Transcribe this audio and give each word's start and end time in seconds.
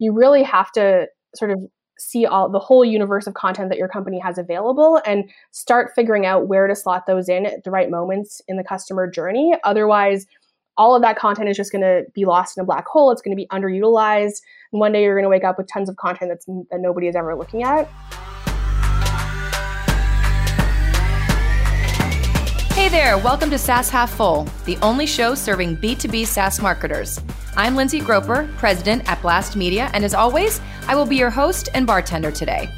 you 0.00 0.12
really 0.12 0.42
have 0.42 0.72
to 0.72 1.06
sort 1.34 1.50
of 1.52 1.60
see 1.98 2.24
all 2.24 2.48
the 2.48 2.58
whole 2.58 2.82
universe 2.82 3.26
of 3.26 3.34
content 3.34 3.68
that 3.68 3.76
your 3.76 3.86
company 3.86 4.18
has 4.18 4.38
available 4.38 5.00
and 5.04 5.30
start 5.50 5.92
figuring 5.94 6.24
out 6.24 6.48
where 6.48 6.66
to 6.66 6.74
slot 6.74 7.06
those 7.06 7.28
in 7.28 7.44
at 7.44 7.62
the 7.64 7.70
right 7.70 7.90
moments 7.90 8.40
in 8.48 8.56
the 8.56 8.64
customer 8.64 9.08
journey. 9.08 9.54
Otherwise, 9.62 10.26
all 10.78 10.96
of 10.96 11.02
that 11.02 11.18
content 11.18 11.50
is 11.50 11.56
just 11.58 11.70
going 11.70 11.82
to 11.82 12.04
be 12.14 12.24
lost 12.24 12.56
in 12.56 12.62
a 12.62 12.64
black 12.64 12.86
hole. 12.86 13.10
It's 13.10 13.20
going 13.20 13.36
to 13.36 13.40
be 13.40 13.46
underutilized. 13.48 14.40
And 14.72 14.80
one 14.80 14.92
day 14.92 15.02
you're 15.02 15.14
going 15.14 15.24
to 15.24 15.28
wake 15.28 15.44
up 15.44 15.58
with 15.58 15.68
tons 15.68 15.90
of 15.90 15.96
content 15.96 16.30
that's, 16.30 16.46
that 16.46 16.80
nobody 16.80 17.06
is 17.06 17.14
ever 17.14 17.36
looking 17.36 17.62
at. 17.62 17.86
Hey 22.72 22.88
there, 22.88 23.18
welcome 23.18 23.50
to 23.50 23.58
SaaS 23.58 23.90
Half 23.90 24.14
Full, 24.14 24.48
the 24.64 24.78
only 24.78 25.04
show 25.04 25.34
serving 25.34 25.76
B2B 25.76 26.26
SaaS 26.26 26.62
marketers. 26.62 27.20
I'm 27.56 27.74
Lindsay 27.74 27.98
Groppe, 28.00 28.48
president 28.58 29.10
at 29.10 29.20
Blast 29.22 29.56
Media, 29.56 29.90
and 29.92 30.04
as 30.04 30.14
always, 30.14 30.60
I 30.86 30.94
will 30.94 31.04
be 31.04 31.16
your 31.16 31.30
host 31.30 31.68
and 31.74 31.84
bartender 31.84 32.30
today. 32.30 32.70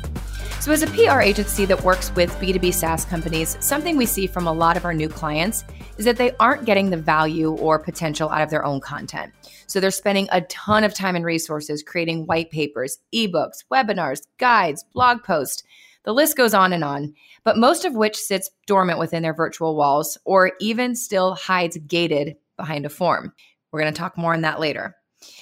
So, 0.61 0.73
as 0.73 0.83
a 0.83 0.87
PR 0.87 1.21
agency 1.21 1.67
that 1.67 1.85
works 1.85 2.11
with 2.15 2.31
B2B 2.39 2.73
SaaS 2.73 3.05
companies, 3.05 3.59
something 3.61 3.99
we 3.99 4.07
see 4.07 4.27
from 4.27 4.47
a 4.47 4.53
lot 4.53 4.79
of 4.79 4.87
our 4.87 4.95
new 4.95 5.11
clients 5.11 5.65
is 5.99 6.07
that 6.07 6.17
they 6.17 6.33
aren't 6.41 6.65
getting 6.65 6.89
the 6.89 6.97
value 6.97 7.53
or 7.57 7.79
potential 7.79 8.31
out 8.31 8.41
of 8.41 8.49
their 8.49 8.65
own 8.65 8.81
content. 8.81 9.31
So, 9.67 9.79
they're 9.79 9.91
spending 9.91 10.27
a 10.33 10.41
ton 10.43 10.85
of 10.85 10.95
time 10.95 11.17
and 11.17 11.25
resources 11.25 11.83
creating 11.83 12.27
white 12.27 12.51
papers, 12.51 12.99
ebooks, 13.15 13.65
webinars, 13.71 14.23
guides, 14.39 14.85
blog 14.95 15.23
posts. 15.23 15.63
The 16.05 16.15
list 16.15 16.35
goes 16.35 16.55
on 16.55 16.73
and 16.73 16.83
on, 16.83 17.13
but 17.45 17.59
most 17.59 17.85
of 17.85 17.95
which 17.95 18.17
sits 18.17 18.51
dormant 18.67 18.99
within 18.99 19.23
their 19.23 19.35
virtual 19.35 19.77
walls 19.77 20.17
or 20.25 20.53
even 20.61 20.95
still 20.95 21.35
hides 21.35 21.77
gated 21.87 22.37
behind 22.57 22.87
a 22.87 22.89
form. 22.89 23.33
We're 23.73 23.81
going 23.81 23.93
to 23.93 23.99
talk 23.99 24.19
more 24.19 24.35
on 24.35 24.43
that 24.43 24.61
later. 24.61 24.95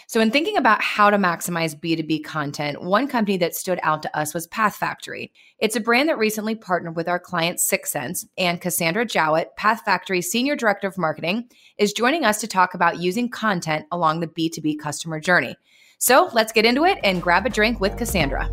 So, 0.06 0.20
in 0.20 0.30
thinking 0.30 0.56
about 0.56 0.82
how 0.82 1.08
to 1.08 1.16
maximize 1.16 1.78
B2B 1.78 2.22
content, 2.22 2.82
one 2.82 3.08
company 3.08 3.38
that 3.38 3.54
stood 3.54 3.80
out 3.82 4.02
to 4.02 4.16
us 4.16 4.34
was 4.34 4.46
Path 4.48 4.76
Factory. 4.76 5.32
It's 5.58 5.74
a 5.74 5.80
brand 5.80 6.08
that 6.08 6.18
recently 6.18 6.54
partnered 6.54 6.96
with 6.96 7.08
our 7.08 7.18
client 7.18 7.58
6sense, 7.58 8.26
and 8.36 8.60
Cassandra 8.60 9.06
Jowett, 9.06 9.56
Path 9.56 9.82
Factory 9.84 10.20
Senior 10.20 10.54
Director 10.54 10.86
of 10.86 10.98
Marketing, 10.98 11.48
is 11.78 11.94
joining 11.94 12.24
us 12.24 12.40
to 12.40 12.46
talk 12.46 12.74
about 12.74 13.00
using 13.00 13.30
content 13.30 13.86
along 13.90 14.20
the 14.20 14.26
B2B 14.26 14.78
customer 14.78 15.18
journey. 15.18 15.56
So, 15.98 16.28
let's 16.34 16.52
get 16.52 16.66
into 16.66 16.84
it 16.84 16.98
and 17.02 17.22
grab 17.22 17.46
a 17.46 17.50
drink 17.50 17.80
with 17.80 17.96
Cassandra. 17.96 18.50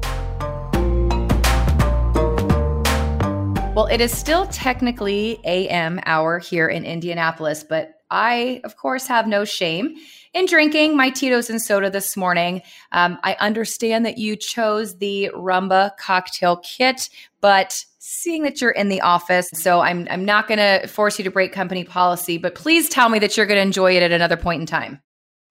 Well, 3.76 3.88
it 3.88 4.02
is 4.02 4.18
still 4.18 4.48
technically 4.48 5.40
AM 5.44 6.00
hour 6.06 6.40
here 6.40 6.70
in 6.70 6.84
Indianapolis, 6.84 7.64
but 7.64 7.97
I, 8.10 8.62
of 8.64 8.78
course, 8.78 9.08
have 9.08 9.28
no 9.28 9.46
shame 9.46 9.96
in 10.34 10.46
drinking 10.46 10.96
my 10.96 11.10
Tito's 11.10 11.50
and 11.50 11.62
soda 11.62 11.90
this 11.90 12.16
morning. 12.16 12.62
Um, 12.92 13.18
I 13.24 13.36
understand 13.40 14.06
that 14.06 14.18
you 14.18 14.36
chose 14.36 14.98
the 14.98 15.32
Rumba 15.36 15.98
cocktail 15.98 16.58
kit, 16.58 17.10
but 17.42 17.84
seeing 18.00 18.44
that 18.44 18.62
you're 18.62 18.72
in 18.72 18.90
the 18.90 19.02
office, 19.02 19.50
so 19.54 19.82
I'm, 19.82 20.08
I'm 20.10 20.24
not 20.24 20.48
going 20.48 20.60
to 20.60 20.88
force 20.88 21.18
you 21.18 21.24
to 21.26 21.32
break 21.32 21.52
company 21.52 21.84
policy, 21.84 22.38
but 22.38 22.56
please 22.56 22.88
tell 22.88 23.10
me 23.10 23.20
that 23.20 23.36
you're 23.36 23.46
going 23.46 23.58
to 23.58 23.62
enjoy 23.64 23.98
it 23.98 24.04
at 24.04 24.12
another 24.12 24.38
point 24.38 24.62
in 24.62 24.66
time. 24.66 25.02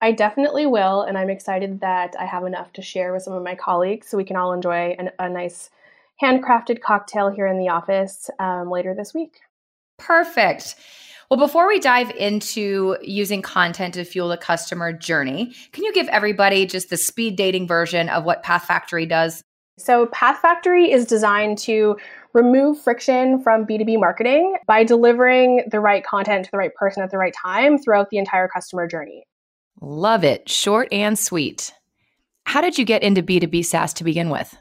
I 0.01 0.11
definitely 0.11 0.65
will, 0.67 1.01
and 1.01 1.17
I'm 1.17 1.29
excited 1.29 1.81
that 1.81 2.15
I 2.19 2.25
have 2.25 2.45
enough 2.45 2.71
to 2.73 2.81
share 2.81 3.13
with 3.13 3.23
some 3.23 3.33
of 3.33 3.43
my 3.43 3.55
colleagues 3.55 4.07
so 4.07 4.17
we 4.17 4.23
can 4.23 4.35
all 4.35 4.53
enjoy 4.53 4.95
an, 4.97 5.11
a 5.17 5.27
nice 5.27 5.69
handcrafted 6.21 6.81
cocktail 6.81 7.29
here 7.29 7.47
in 7.47 7.57
the 7.57 7.69
office 7.69 8.29
um, 8.39 8.69
later 8.69 8.93
this 8.95 9.13
week. 9.13 9.39
Perfect. 9.97 10.75
Well, 11.29 11.37
before 11.37 11.67
we 11.67 11.79
dive 11.79 12.09
into 12.11 12.97
using 13.01 13.41
content 13.41 13.95
to 13.95 14.05
fuel 14.05 14.29
the 14.29 14.37
customer 14.37 14.93
journey, 14.93 15.53
can 15.73 15.83
you 15.83 15.91
give 15.91 16.07
everybody 16.07 16.65
just 16.65 16.89
the 16.89 16.95
speed 16.95 17.35
dating 17.35 17.67
version 17.67 18.07
of 18.07 18.23
what 18.23 18.43
Path 18.43 18.63
Factory 18.63 19.05
does? 19.05 19.43
So, 19.77 20.07
Path 20.07 20.39
Factory 20.39 20.89
is 20.89 21.05
designed 21.05 21.57
to 21.59 21.97
remove 22.33 22.81
friction 22.81 23.43
from 23.43 23.65
B2B 23.65 23.99
marketing 23.99 24.55
by 24.67 24.85
delivering 24.85 25.63
the 25.69 25.81
right 25.81 26.03
content 26.03 26.45
to 26.45 26.51
the 26.51 26.57
right 26.57 26.73
person 26.75 27.03
at 27.03 27.11
the 27.11 27.17
right 27.17 27.33
time 27.33 27.77
throughout 27.77 28.09
the 28.09 28.17
entire 28.17 28.47
customer 28.47 28.87
journey. 28.87 29.25
Love 29.81 30.23
it. 30.23 30.47
Short 30.47 30.87
and 30.93 31.19
sweet. 31.19 31.73
How 32.45 32.61
did 32.61 32.77
you 32.77 32.85
get 32.85 33.03
into 33.03 33.21
B2B 33.21 33.65
SaaS 33.65 33.93
to 33.95 34.05
begin 34.05 34.29
with? 34.29 34.57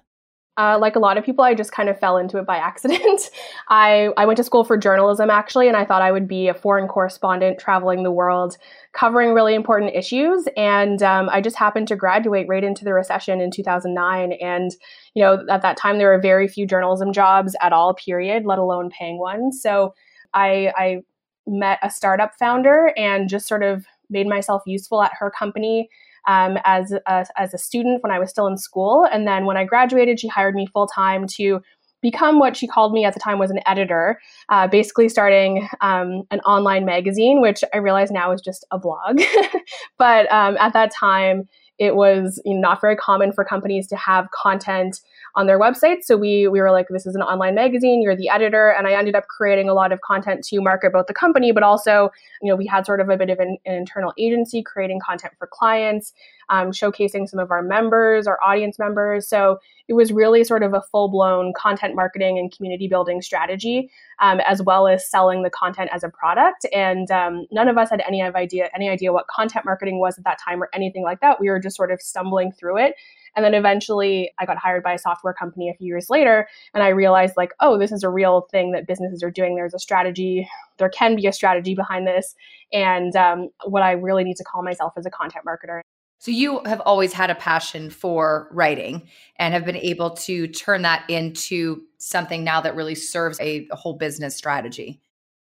Uh, 0.58 0.78
like 0.80 0.96
a 0.96 0.98
lot 0.98 1.18
of 1.18 1.24
people, 1.24 1.44
I 1.44 1.54
just 1.54 1.70
kind 1.70 1.88
of 1.88 1.98
fell 2.00 2.16
into 2.16 2.38
it 2.38 2.46
by 2.46 2.56
accident. 2.70 3.30
I, 3.68 4.08
I 4.16 4.24
went 4.24 4.38
to 4.38 4.44
school 4.44 4.64
for 4.64 4.76
journalism 4.76 5.28
actually, 5.28 5.68
and 5.68 5.76
I 5.76 5.84
thought 5.84 6.02
I 6.02 6.12
would 6.12 6.26
be 6.26 6.48
a 6.48 6.54
foreign 6.54 6.88
correspondent 6.88 7.58
traveling 7.58 8.02
the 8.02 8.10
world, 8.10 8.56
covering 8.92 9.34
really 9.34 9.54
important 9.54 9.94
issues. 9.94 10.48
And 10.56 11.02
um, 11.02 11.28
I 11.30 11.40
just 11.40 11.56
happened 11.56 11.88
to 11.88 11.96
graduate 11.96 12.46
right 12.48 12.64
into 12.64 12.84
the 12.84 12.94
recession 12.94 13.40
in 13.40 13.50
2009. 13.50 14.32
And, 14.32 14.74
you 15.14 15.22
know, 15.22 15.44
at 15.50 15.62
that 15.62 15.76
time, 15.76 15.98
there 15.98 16.08
were 16.08 16.20
very 16.20 16.48
few 16.48 16.66
journalism 16.66 17.12
jobs 17.12 17.54
at 17.60 17.72
all, 17.72 17.94
period, 17.94 18.44
let 18.46 18.58
alone 18.58 18.90
paying 18.90 19.18
ones. 19.18 19.60
So 19.60 19.94
I, 20.32 20.72
I 20.76 21.02
met 21.46 21.78
a 21.82 21.90
startup 21.90 22.32
founder 22.38 22.92
and 22.96 23.28
just 23.28 23.46
sort 23.46 23.62
of 23.62 23.86
made 24.10 24.26
myself 24.26 24.62
useful 24.66 25.02
at 25.02 25.12
her 25.18 25.30
company 25.30 25.88
um, 26.26 26.58
as, 26.64 26.92
a, 26.92 27.26
as 27.36 27.54
a 27.54 27.58
student 27.58 28.02
when 28.02 28.12
I 28.12 28.18
was 28.18 28.30
still 28.30 28.46
in 28.46 28.56
school. 28.56 29.06
And 29.12 29.26
then 29.26 29.46
when 29.46 29.56
I 29.56 29.64
graduated, 29.64 30.20
she 30.20 30.28
hired 30.28 30.54
me 30.54 30.66
full 30.66 30.86
time 30.86 31.26
to 31.36 31.60
become 32.02 32.38
what 32.38 32.56
she 32.56 32.66
called 32.66 32.92
me 32.92 33.04
at 33.04 33.14
the 33.14 33.20
time 33.20 33.38
was 33.38 33.50
an 33.50 33.60
editor, 33.66 34.20
uh, 34.48 34.68
basically 34.68 35.08
starting 35.08 35.68
um, 35.80 36.22
an 36.30 36.40
online 36.40 36.84
magazine, 36.84 37.40
which 37.40 37.64
I 37.74 37.78
realize 37.78 38.10
now 38.10 38.32
is 38.32 38.40
just 38.40 38.64
a 38.70 38.78
blog. 38.78 39.20
but 39.98 40.30
um, 40.30 40.56
at 40.58 40.72
that 40.72 40.92
time, 40.92 41.48
it 41.78 41.96
was 41.96 42.40
you 42.44 42.54
know, 42.54 42.60
not 42.60 42.80
very 42.80 42.96
common 42.96 43.32
for 43.32 43.44
companies 43.44 43.86
to 43.88 43.96
have 43.96 44.28
content 44.30 45.00
on 45.36 45.46
their 45.46 45.60
website. 45.60 46.02
So 46.02 46.16
we 46.16 46.48
we 46.48 46.60
were 46.60 46.72
like, 46.72 46.88
this 46.88 47.06
is 47.06 47.14
an 47.14 47.22
online 47.22 47.54
magazine. 47.54 48.00
You're 48.02 48.16
the 48.16 48.30
editor, 48.30 48.70
and 48.70 48.86
I 48.86 48.92
ended 48.92 49.14
up 49.14 49.28
creating 49.28 49.68
a 49.68 49.74
lot 49.74 49.92
of 49.92 50.00
content 50.00 50.42
to 50.46 50.60
market 50.60 50.92
both 50.92 51.06
the 51.06 51.14
company, 51.14 51.52
but 51.52 51.62
also 51.62 52.10
you 52.42 52.50
know 52.50 52.56
we 52.56 52.66
had 52.66 52.86
sort 52.86 53.00
of 53.00 53.10
a 53.10 53.16
bit 53.16 53.28
of 53.28 53.38
an, 53.38 53.58
an 53.66 53.74
internal 53.74 54.14
agency 54.18 54.62
creating 54.62 54.98
content 55.04 55.34
for 55.38 55.46
clients, 55.46 56.14
um, 56.48 56.70
showcasing 56.72 57.28
some 57.28 57.38
of 57.38 57.50
our 57.50 57.62
members, 57.62 58.26
our 58.26 58.38
audience 58.42 58.78
members. 58.78 59.28
So 59.28 59.60
it 59.88 59.92
was 59.92 60.10
really 60.10 60.42
sort 60.42 60.62
of 60.62 60.72
a 60.72 60.80
full 60.90 61.08
blown 61.08 61.52
content 61.54 61.94
marketing 61.94 62.38
and 62.38 62.50
community 62.50 62.88
building 62.88 63.20
strategy, 63.20 63.90
um, 64.20 64.40
as 64.40 64.62
well 64.62 64.88
as 64.88 65.08
selling 65.08 65.42
the 65.42 65.50
content 65.50 65.90
as 65.92 66.02
a 66.02 66.08
product. 66.08 66.66
And 66.72 67.10
um, 67.10 67.46
none 67.52 67.68
of 67.68 67.76
us 67.76 67.90
had 67.90 68.02
any 68.08 68.22
idea 68.22 68.70
any 68.74 68.88
idea 68.88 69.12
what 69.12 69.26
content 69.28 69.66
marketing 69.66 70.00
was 70.00 70.16
at 70.16 70.24
that 70.24 70.38
time 70.42 70.62
or 70.62 70.70
anything 70.72 71.02
like 71.02 71.20
that. 71.20 71.40
We 71.40 71.50
were 71.50 71.60
just 71.60 71.76
sort 71.76 71.92
of 71.92 72.00
stumbling 72.00 72.52
through 72.52 72.78
it 72.78 72.94
and 73.36 73.44
then 73.44 73.54
eventually 73.54 74.32
I 74.38 74.46
got 74.46 74.56
hired 74.56 74.82
by 74.82 74.94
a 74.94 74.98
software 74.98 75.34
company 75.34 75.68
a 75.68 75.74
few 75.74 75.86
years 75.86 76.08
later 76.08 76.48
and 76.74 76.82
I 76.82 76.88
realized 76.88 77.34
like, 77.36 77.52
oh, 77.60 77.78
this 77.78 77.92
is 77.92 78.02
a 78.02 78.08
real 78.08 78.48
thing 78.50 78.72
that 78.72 78.86
businesses 78.86 79.22
are 79.22 79.30
doing. 79.30 79.54
There's 79.54 79.74
a 79.74 79.78
strategy, 79.78 80.48
there 80.78 80.88
can 80.88 81.14
be 81.14 81.26
a 81.26 81.32
strategy 81.32 81.74
behind 81.74 82.06
this. 82.06 82.34
And 82.72 83.14
um, 83.14 83.50
what 83.64 83.82
I 83.82 83.92
really 83.92 84.24
need 84.24 84.36
to 84.36 84.44
call 84.44 84.62
myself 84.62 84.94
as 84.96 85.06
a 85.06 85.10
content 85.10 85.44
marketer. 85.46 85.82
So 86.18 86.30
you 86.30 86.62
have 86.64 86.80
always 86.80 87.12
had 87.12 87.28
a 87.28 87.34
passion 87.34 87.90
for 87.90 88.48
writing 88.50 89.06
and 89.38 89.52
have 89.52 89.66
been 89.66 89.76
able 89.76 90.10
to 90.10 90.48
turn 90.48 90.82
that 90.82 91.08
into 91.10 91.82
something 91.98 92.42
now 92.42 92.62
that 92.62 92.74
really 92.74 92.94
serves 92.94 93.38
a, 93.38 93.68
a 93.70 93.76
whole 93.76 93.98
business 93.98 94.34
strategy. 94.34 95.02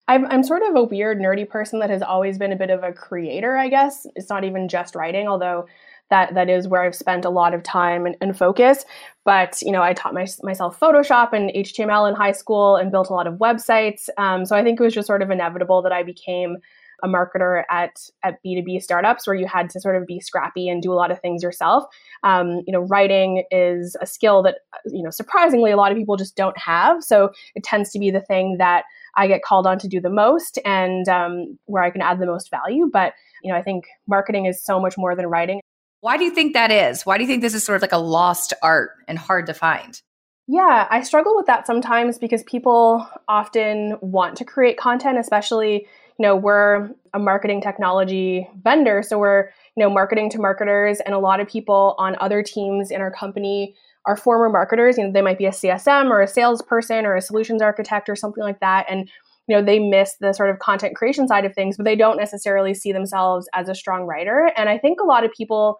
I'm, 0.10 0.26
I'm 0.28 0.44
sort 0.44 0.64
of 0.64 0.76
a 0.76 0.84
weird, 0.84 1.20
nerdy 1.20 1.48
person 1.48 1.80
that 1.80 1.90
has 1.90 2.02
always 2.02 2.38
been 2.38 2.54
a 2.54 2.58
bit 2.58 2.70
of 2.70 2.84
a 2.84 2.94
creator, 2.94 3.58
I 3.58 3.68
guess. 3.68 4.06
It's 4.16 4.30
not 4.30 4.44
even 4.44 4.70
just 4.70 4.96
writing, 4.96 5.28
although 5.28 5.68
that 6.10 6.34
that 6.36 6.50
is 6.50 6.68
where 6.68 6.84
I've 6.84 6.96
spent 6.96 7.26
a 7.26 7.30
lot 7.30 7.54
of 7.54 7.64
time 7.64 8.06
and, 8.06 8.16
and 8.22 8.38
focus. 8.38 8.86
But 9.26 9.62
you 9.62 9.72
know, 9.72 9.82
I 9.82 9.94
taught 9.94 10.14
my, 10.14 10.28
myself 10.44 10.80
Photoshop 10.80 11.34
and 11.34 11.50
HTML 11.52 12.08
in 12.10 12.16
high 12.16 12.32
school 12.32 12.76
and 12.76 12.92
built 12.92 13.10
a 13.10 13.14
lot 13.14 13.28
of 13.28 13.36
websites. 13.36 14.10
Um, 14.18 14.46
so 14.46 14.56
I 14.56 14.64
think 14.64 14.80
it 14.80 14.84
was 14.84 14.94
just 14.94 15.08
sort 15.08 15.22
of 15.22 15.30
inevitable 15.32 15.82
that 15.82 15.92
I 15.92 16.04
became 16.04 16.58
a 17.04 17.08
marketer 17.08 17.64
at 17.70 17.92
at 18.24 18.40
B2B 18.44 18.82
startups 18.82 19.28
where 19.28 19.36
you 19.36 19.48
had 19.48 19.70
to 19.72 19.80
sort 19.80 19.96
of 19.96 20.08
be 20.08 20.20
scrappy 20.20 20.68
and 20.68 20.82
do 20.82 20.92
a 20.92 20.96
lot 20.96 21.12
of 21.12 21.20
things 21.20 21.44
yourself. 21.44 21.84
Um, 22.24 22.64
you 22.66 22.74
know, 22.74 22.80
writing 22.80 23.44
is 23.52 23.96
a 24.02 24.06
skill 24.06 24.42
that 24.44 24.60
you 24.86 25.04
know 25.04 25.10
surprisingly 25.10 25.72
a 25.72 25.78
lot 25.78 25.92
of 25.92 25.98
people 25.98 26.18
just 26.18 26.36
don't 26.36 26.58
have. 26.58 27.04
So 27.04 27.32
it 27.56 27.64
tends 27.64 27.92
to 27.92 28.00
be 28.00 28.12
the 28.12 28.22
thing 28.22 28.58
that 28.58 28.86
I 29.16 29.28
get 29.28 29.44
called 29.44 29.68
on 29.68 29.80
to 29.80 29.88
do 29.88 30.00
the 30.00 30.10
most 30.10 30.60
and 30.66 31.08
um, 31.10 31.58
where 31.66 31.84
I 31.84 31.90
can 31.90 32.02
add 32.02 32.20
the 32.20 32.26
most 32.26 32.50
value. 32.50 32.90
But 32.92 33.14
you 33.44 33.52
know, 33.52 33.58
I 33.58 33.62
think 33.62 33.86
marketing 34.08 34.46
is 34.46 34.64
so 34.64 34.80
much 34.80 34.98
more 34.98 35.16
than 35.16 35.28
writing. 35.28 35.62
Why 36.02 36.18
do 36.18 36.24
you 36.24 36.32
think 36.32 36.54
that 36.54 36.72
is? 36.72 37.06
Why 37.06 37.18
do 37.18 37.24
you 37.24 37.28
think 37.28 37.42
this 37.42 37.54
is 37.54 37.64
sort 37.64 37.78
of 37.78 37.82
like 37.82 37.92
a 37.92 37.98
lost 37.98 38.54
art 38.62 38.92
and 39.08 39.18
hard 39.18 39.48
to 39.48 39.54
find? 39.54 40.00
Yeah, 40.48 40.88
I 40.90 41.02
struggle 41.02 41.36
with 41.36 41.48
that 41.48 41.68
sometimes 41.68 42.18
because 42.18 42.44
people 42.44 43.08
often 43.28 43.98
want 44.02 44.38
to 44.38 44.46
create 44.46 44.78
content, 44.78 45.18
especially, 45.18 45.88
you 46.18 46.24
know, 46.24 46.36
we're 46.36 46.90
a 47.14 47.20
marketing 47.20 47.62
technology 47.62 48.48
vendor, 48.64 49.04
so 49.04 49.18
we're, 49.18 49.50
you 49.76 49.84
know, 49.84 49.90
marketing 49.90 50.30
to 50.32 50.40
marketers 50.40 51.02
and 51.02 51.14
a 51.14 51.20
lot 51.20 51.42
of 51.42 51.50
people 51.50 51.96
on 51.98 52.16
other 52.22 52.42
teams 52.42 52.92
in 52.92 53.02
our 53.02 53.12
company 53.12 53.76
are 54.06 54.16
former 54.16 54.48
marketers, 54.48 54.98
you 54.98 55.04
know, 55.04 55.12
they 55.12 55.22
might 55.22 55.38
be 55.38 55.48
a 55.48 55.52
CSM 55.52 56.10
or 56.10 56.22
a 56.22 56.28
salesperson 56.28 57.06
or 57.06 57.16
a 57.16 57.22
solutions 57.22 57.62
architect 57.62 58.08
or 58.08 58.16
something 58.16 58.44
like 58.44 58.62
that 58.62 58.86
and 58.90 59.10
you 59.48 59.56
know 59.56 59.64
they 59.64 59.80
miss 59.80 60.16
the 60.20 60.34
sort 60.34 60.50
of 60.50 60.60
content 60.60 60.96
creation 60.96 61.28
side 61.28 61.46
of 61.46 61.54
things 61.54 61.78
but 61.78 61.86
they 61.86 61.96
don't 61.96 62.18
necessarily 62.18 62.74
see 62.74 62.92
themselves 62.92 63.48
as 63.54 63.70
a 63.70 63.76
strong 63.76 64.04
writer 64.04 64.52
and 64.58 64.68
i 64.68 64.78
think 64.78 65.00
a 65.00 65.06
lot 65.06 65.24
of 65.24 65.32
people 65.32 65.78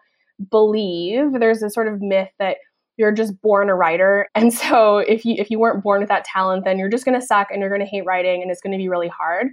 believe 0.50 1.32
there's 1.38 1.60
this 1.60 1.74
sort 1.74 1.88
of 1.88 2.00
myth 2.00 2.30
that 2.38 2.58
you're 2.96 3.12
just 3.12 3.40
born 3.40 3.70
a 3.70 3.74
writer. 3.74 4.28
And 4.34 4.52
so 4.52 4.98
if 4.98 5.24
you 5.24 5.34
if 5.38 5.50
you 5.50 5.58
weren't 5.58 5.82
born 5.82 6.00
with 6.00 6.08
that 6.08 6.24
talent 6.24 6.64
then 6.64 6.78
you're 6.78 6.88
just 6.88 7.04
going 7.04 7.18
to 7.18 7.26
suck 7.26 7.48
and 7.50 7.60
you're 7.60 7.70
going 7.70 7.80
to 7.80 7.86
hate 7.86 8.04
writing 8.04 8.42
and 8.42 8.50
it's 8.50 8.60
going 8.60 8.72
to 8.72 8.78
be 8.78 8.88
really 8.88 9.08
hard. 9.08 9.48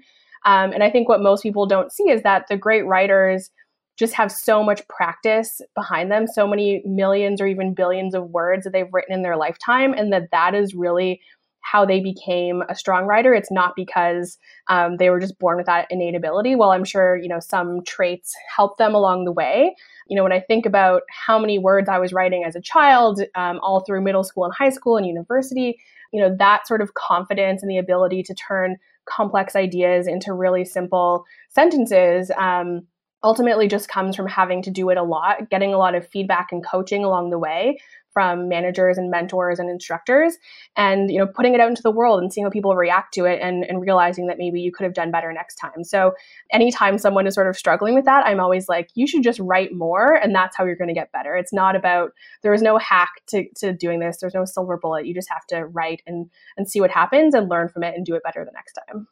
Um, 0.46 0.72
and 0.74 0.84
i 0.84 0.92
think 0.92 1.10
what 1.10 1.22
most 1.22 1.42
people 1.42 1.66
don't 1.66 1.92
see 1.92 2.10
is 2.10 2.22
that 2.22 2.46
the 2.50 2.58
great 2.58 2.86
writers 2.86 3.50
just 3.98 4.14
have 4.14 4.32
so 4.32 4.62
much 4.62 4.88
practice 4.90 5.62
behind 5.74 6.12
them 6.12 6.28
so 6.28 6.48
many 6.48 6.84
millions 6.86 7.42
or 7.42 7.48
even 7.48 7.74
billions 7.74 8.14
of 8.14 8.30
words 8.30 8.64
that 8.64 8.72
they've 8.74 8.94
written 8.94 9.14
in 9.14 9.24
their 9.24 9.38
lifetime 9.38 9.94
and 9.94 10.14
that 10.14 10.30
that 10.32 10.54
is 10.54 10.76
really 10.76 11.20
how 11.66 11.84
they 11.84 12.00
became 12.00 12.62
a 12.70 12.76
strong 12.76 13.06
writer. 13.06 13.34
It's 13.34 13.52
not 13.52 13.76
because 13.76 14.38
um, 14.68 14.98
they 14.98 15.10
were 15.10 15.20
just 15.20 15.40
born 15.40 15.58
with 15.58 15.66
that 15.66 15.88
innate 15.90 16.16
ability. 16.16 16.56
Well, 16.56 16.72
I'm 16.72 16.86
sure 16.86 17.18
you 17.18 17.28
know 17.28 17.40
some 17.40 17.84
traits 17.84 18.36
help 18.56 18.78
them 18.78 18.94
along 18.94 19.26
the 19.26 19.32
way. 19.32 19.76
You 20.08 20.16
know, 20.16 20.24
when 20.24 20.32
I 20.32 20.40
think 20.40 20.66
about 20.66 21.02
how 21.10 21.40
many 21.40 21.58
words 21.58 21.90
I 21.90 21.98
was 21.98 22.14
writing 22.14 22.44
as 22.46 22.56
a 22.56 22.62
child, 22.62 23.22
um, 23.34 23.60
all 23.64 23.84
through 23.84 24.02
middle 24.02 24.24
school 24.24 24.46
and 24.46 24.54
high 24.54 24.70
school 24.70 24.98
and 24.98 25.08
university, 25.08 25.78
you 26.14 26.22
know, 26.22 26.36
that 26.38 26.68
sort 26.68 26.82
of 26.82 26.94
confidence 26.94 27.64
and 27.64 27.72
the 27.72 27.80
ability 27.80 28.22
to 28.24 28.36
turn 28.36 28.78
complex 29.06 29.56
ideas 29.56 30.08
into 30.08 30.34
really 30.34 30.66
simple 30.66 31.26
sentences. 31.50 32.32
Um, 32.38 32.82
ultimately 33.24 33.68
just 33.68 33.90
comes 33.90 34.16
from 34.16 34.28
having 34.28 34.62
to 34.62 34.70
do 34.70 34.88
it 34.92 34.98
a 34.98 35.04
lot, 35.04 35.50
getting 35.50 35.74
a 35.74 35.80
lot 35.80 35.96
of 35.96 36.08
feedback 36.08 36.50
and 36.52 36.64
coaching 36.64 37.04
along 37.04 37.32
the 37.32 37.40
way 37.40 37.80
from 38.16 38.48
managers 38.48 38.98
and 38.98 39.12
mentors 39.12 39.60
and 39.60 39.70
instructors 39.70 40.38
and 40.78 41.12
you 41.12 41.20
know 41.20 41.28
putting 41.28 41.54
it 41.54 41.60
out 41.60 41.68
into 41.68 41.84
the 41.84 41.92
world 41.92 42.22
and 42.22 42.32
seeing 42.32 42.46
how 42.46 42.50
people 42.50 42.74
react 42.74 43.14
to 43.14 43.26
it 43.26 43.42
and, 43.42 43.66
and 43.66 43.82
realizing 43.82 44.28
that 44.28 44.38
maybe 44.38 44.62
you 44.62 44.72
could 44.72 44.86
have 44.86 44.94
done 44.94 45.12
better 45.12 45.32
next 45.34 45.56
time. 45.56 45.84
So 45.84 46.14
anytime 46.52 46.98
someone 46.98 47.28
is 47.28 47.36
sort 47.36 47.48
of 47.48 47.58
struggling 47.58 47.94
with 47.94 48.06
that 48.06 48.26
i'm 48.26 48.40
always 48.40 48.70
like 48.70 48.90
you 48.96 49.06
should 49.06 49.24
just 49.24 49.40
write 49.40 49.74
more 49.74 50.16
and 50.16 50.34
that's 50.34 50.56
how 50.56 50.64
you're 50.66 50.76
going 50.76 50.88
to 50.88 50.94
get 50.94 51.12
better. 51.12 51.36
It's 51.36 51.52
not 51.54 51.76
about 51.76 52.12
there 52.42 52.54
is 52.54 52.62
no 52.62 52.78
hack 52.78 53.10
to, 53.28 53.46
to 53.58 53.74
doing 53.74 54.00
this. 54.00 54.18
There's 54.18 54.34
no 54.34 54.46
silver 54.46 54.78
bullet. 54.78 55.06
You 55.06 55.14
just 55.14 55.30
have 55.30 55.46
to 55.48 55.66
write 55.66 56.02
and 56.08 56.30
and 56.56 56.70
see 56.70 56.80
what 56.80 56.92
happens 56.92 57.34
and 57.34 57.50
learn 57.50 57.68
from 57.68 57.84
it 57.84 57.96
and 57.96 58.06
do 58.06 58.16
it 58.16 58.24
better 58.24 58.46
the 58.46 58.52
next 58.54 58.80
time. 58.88 59.08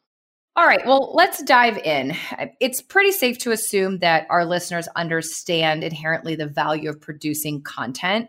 All 0.56 0.66
right, 0.66 0.86
well, 0.86 1.12
let's 1.14 1.42
dive 1.42 1.78
in. 1.78 2.16
It's 2.60 2.80
pretty 2.80 3.10
safe 3.10 3.38
to 3.38 3.50
assume 3.50 3.98
that 3.98 4.28
our 4.30 4.44
listeners 4.44 4.86
understand 4.94 5.82
inherently 5.82 6.36
the 6.36 6.46
value 6.46 6.88
of 6.88 7.00
producing 7.00 7.60
content. 7.62 8.28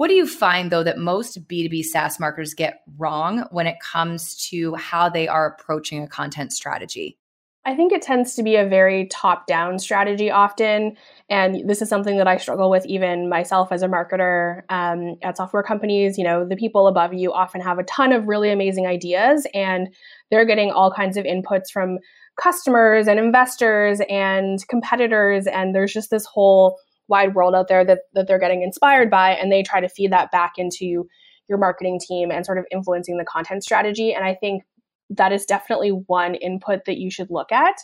What 0.00 0.08
do 0.08 0.14
you 0.14 0.26
find, 0.26 0.72
though, 0.72 0.82
that 0.82 0.96
most 0.96 1.46
B2B 1.46 1.84
SaaS 1.84 2.18
marketers 2.18 2.54
get 2.54 2.80
wrong 2.96 3.44
when 3.50 3.66
it 3.66 3.76
comes 3.80 4.34
to 4.48 4.74
how 4.76 5.10
they 5.10 5.28
are 5.28 5.46
approaching 5.46 6.02
a 6.02 6.08
content 6.08 6.54
strategy? 6.54 7.18
I 7.66 7.74
think 7.74 7.92
it 7.92 8.00
tends 8.00 8.34
to 8.36 8.42
be 8.42 8.56
a 8.56 8.66
very 8.66 9.08
top 9.08 9.46
down 9.46 9.78
strategy 9.78 10.30
often. 10.30 10.96
And 11.28 11.68
this 11.68 11.82
is 11.82 11.90
something 11.90 12.16
that 12.16 12.26
I 12.26 12.38
struggle 12.38 12.70
with 12.70 12.86
even 12.86 13.28
myself 13.28 13.72
as 13.72 13.82
a 13.82 13.88
marketer 13.88 14.62
um, 14.70 15.16
at 15.22 15.36
software 15.36 15.62
companies. 15.62 16.16
You 16.16 16.24
know, 16.24 16.48
the 16.48 16.56
people 16.56 16.86
above 16.86 17.12
you 17.12 17.34
often 17.34 17.60
have 17.60 17.78
a 17.78 17.84
ton 17.84 18.14
of 18.14 18.26
really 18.26 18.50
amazing 18.50 18.86
ideas 18.86 19.46
and 19.52 19.88
they're 20.30 20.46
getting 20.46 20.70
all 20.70 20.90
kinds 20.90 21.18
of 21.18 21.26
inputs 21.26 21.70
from 21.70 21.98
customers 22.42 23.06
and 23.06 23.20
investors 23.20 24.00
and 24.08 24.66
competitors. 24.68 25.46
And 25.46 25.74
there's 25.74 25.92
just 25.92 26.08
this 26.08 26.24
whole 26.24 26.78
wide 27.10 27.34
world 27.34 27.54
out 27.54 27.68
there 27.68 27.84
that, 27.84 28.00
that 28.14 28.26
they're 28.26 28.38
getting 28.38 28.62
inspired 28.62 29.10
by 29.10 29.32
and 29.32 29.52
they 29.52 29.62
try 29.62 29.80
to 29.80 29.88
feed 29.88 30.12
that 30.12 30.30
back 30.30 30.52
into 30.56 31.06
your 31.48 31.58
marketing 31.58 32.00
team 32.00 32.30
and 32.30 32.46
sort 32.46 32.58
of 32.58 32.64
influencing 32.70 33.18
the 33.18 33.24
content 33.24 33.62
strategy. 33.62 34.14
And 34.14 34.24
i 34.24 34.34
think 34.34 34.62
that 35.10 35.32
is 35.32 35.44
definitely 35.44 35.90
one 35.90 36.36
input 36.36 36.84
that 36.86 36.98
you 36.98 37.10
should 37.10 37.32
look 37.32 37.50
at. 37.50 37.74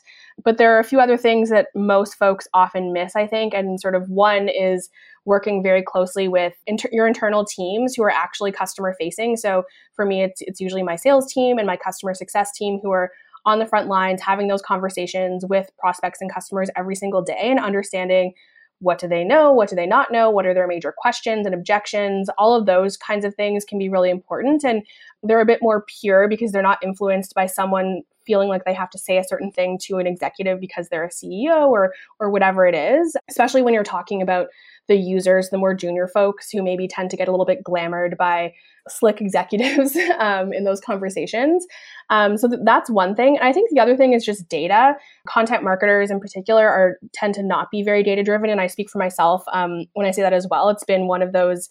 But 0.44 0.58
there 0.58 0.76
are 0.76 0.78
a 0.78 0.84
few 0.84 1.00
other 1.00 1.16
things 1.16 1.50
that 1.50 1.66
most 1.74 2.14
folks 2.14 2.46
often 2.54 2.92
miss 2.92 3.16
i 3.16 3.26
think. 3.26 3.52
And 3.52 3.80
sort 3.80 3.96
of 3.96 4.08
one 4.08 4.48
is 4.48 4.88
working 5.24 5.60
very 5.60 5.82
closely 5.82 6.28
with 6.28 6.54
inter- 6.68 6.88
your 6.92 7.08
internal 7.08 7.44
teams 7.44 7.96
who 7.96 8.04
are 8.04 8.10
actually 8.10 8.52
customer 8.52 8.94
facing. 8.98 9.36
So 9.36 9.64
for 9.94 10.06
me 10.06 10.22
it's, 10.22 10.40
it's 10.42 10.60
usually 10.60 10.84
my 10.84 10.94
sales 10.94 11.32
team 11.32 11.58
and 11.58 11.66
my 11.66 11.76
customer 11.76 12.14
success 12.14 12.52
team 12.52 12.78
who 12.80 12.92
are 12.92 13.10
on 13.44 13.58
the 13.58 13.66
front 13.66 13.88
lines 13.88 14.20
having 14.22 14.48
those 14.48 14.62
conversations 14.62 15.44
with 15.48 15.70
prospects 15.78 16.20
and 16.20 16.32
customers 16.32 16.68
every 16.76 16.94
single 16.94 17.22
day 17.22 17.50
and 17.50 17.60
understanding 17.60 18.32
what 18.80 18.98
do 18.98 19.08
they 19.08 19.24
know? 19.24 19.52
What 19.52 19.68
do 19.68 19.76
they 19.76 19.86
not 19.86 20.12
know? 20.12 20.30
What 20.30 20.46
are 20.46 20.54
their 20.54 20.66
major 20.66 20.94
questions 20.96 21.46
and 21.46 21.54
objections? 21.54 22.28
All 22.36 22.54
of 22.54 22.66
those 22.66 22.96
kinds 22.96 23.24
of 23.24 23.34
things 23.34 23.64
can 23.64 23.78
be 23.78 23.88
really 23.88 24.10
important. 24.10 24.64
And 24.64 24.82
they're 25.22 25.40
a 25.40 25.46
bit 25.46 25.60
more 25.62 25.84
pure 26.00 26.28
because 26.28 26.52
they're 26.52 26.62
not 26.62 26.82
influenced 26.82 27.34
by 27.34 27.46
someone 27.46 28.02
feeling 28.26 28.48
like 28.48 28.64
they 28.64 28.74
have 28.74 28.90
to 28.90 28.98
say 28.98 29.18
a 29.18 29.24
certain 29.24 29.50
thing 29.50 29.78
to 29.80 29.98
an 29.98 30.06
executive 30.06 30.60
because 30.60 30.88
they're 30.88 31.04
a 31.04 31.10
CEO 31.10 31.68
or 31.68 31.94
or 32.20 32.30
whatever 32.30 32.66
it 32.66 32.74
is, 32.74 33.16
especially 33.30 33.62
when 33.62 33.72
you're 33.72 33.84
talking 33.84 34.20
about 34.20 34.48
the 34.88 34.96
users, 34.96 35.50
the 35.50 35.58
more 35.58 35.74
junior 35.74 36.06
folks 36.06 36.50
who 36.50 36.62
maybe 36.62 36.86
tend 36.88 37.10
to 37.10 37.16
get 37.16 37.28
a 37.28 37.30
little 37.30 37.46
bit 37.46 37.62
glamored 37.64 38.16
by 38.16 38.52
slick 38.88 39.20
executives 39.20 39.96
um, 40.18 40.52
in 40.52 40.64
those 40.64 40.80
conversations. 40.80 41.66
Um, 42.10 42.36
so 42.36 42.48
th- 42.48 42.60
that's 42.64 42.88
one 42.88 43.14
thing. 43.14 43.36
And 43.36 43.46
I 43.46 43.52
think 43.52 43.70
the 43.70 43.80
other 43.80 43.96
thing 43.96 44.12
is 44.12 44.24
just 44.24 44.48
data. 44.48 44.94
Content 45.26 45.64
marketers 45.64 46.10
in 46.10 46.20
particular 46.20 46.68
are 46.68 46.98
tend 47.12 47.34
to 47.34 47.42
not 47.42 47.70
be 47.70 47.82
very 47.82 48.02
data 48.02 48.22
driven, 48.22 48.48
and 48.48 48.60
I 48.60 48.68
speak 48.68 48.90
for 48.90 48.98
myself 48.98 49.42
um, 49.52 49.86
when 49.94 50.06
I 50.06 50.12
say 50.12 50.22
that 50.22 50.32
as 50.32 50.46
well. 50.48 50.68
It's 50.68 50.84
been 50.84 51.08
one 51.08 51.22
of 51.22 51.32
those 51.32 51.68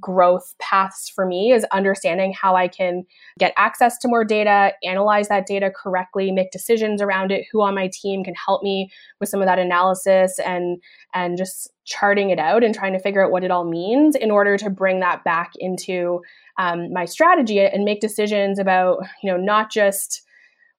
growth 0.00 0.54
paths 0.60 1.08
for 1.08 1.26
me 1.26 1.52
is 1.52 1.64
understanding 1.72 2.32
how 2.32 2.56
I 2.56 2.68
can 2.68 3.04
get 3.38 3.52
access 3.56 3.98
to 3.98 4.08
more 4.08 4.24
data, 4.24 4.72
analyze 4.82 5.28
that 5.28 5.46
data 5.46 5.70
correctly, 5.74 6.32
make 6.32 6.50
decisions 6.50 7.00
around 7.00 7.30
it, 7.30 7.46
who 7.50 7.62
on 7.62 7.74
my 7.74 7.88
team 7.92 8.24
can 8.24 8.34
help 8.34 8.62
me 8.62 8.90
with 9.20 9.28
some 9.28 9.40
of 9.40 9.46
that 9.46 9.58
analysis 9.58 10.38
and 10.40 10.82
and 11.14 11.36
just 11.36 11.70
charting 11.84 12.30
it 12.30 12.38
out 12.38 12.64
and 12.64 12.74
trying 12.74 12.92
to 12.92 12.98
figure 12.98 13.24
out 13.24 13.30
what 13.30 13.44
it 13.44 13.50
all 13.50 13.64
means 13.64 14.16
in 14.16 14.30
order 14.30 14.56
to 14.56 14.68
bring 14.70 15.00
that 15.00 15.22
back 15.24 15.52
into 15.58 16.20
um, 16.58 16.92
my 16.92 17.04
strategy 17.04 17.60
and 17.60 17.84
make 17.84 18.00
decisions 18.00 18.58
about 18.58 18.98
you 19.22 19.30
know 19.30 19.38
not 19.38 19.70
just 19.70 20.22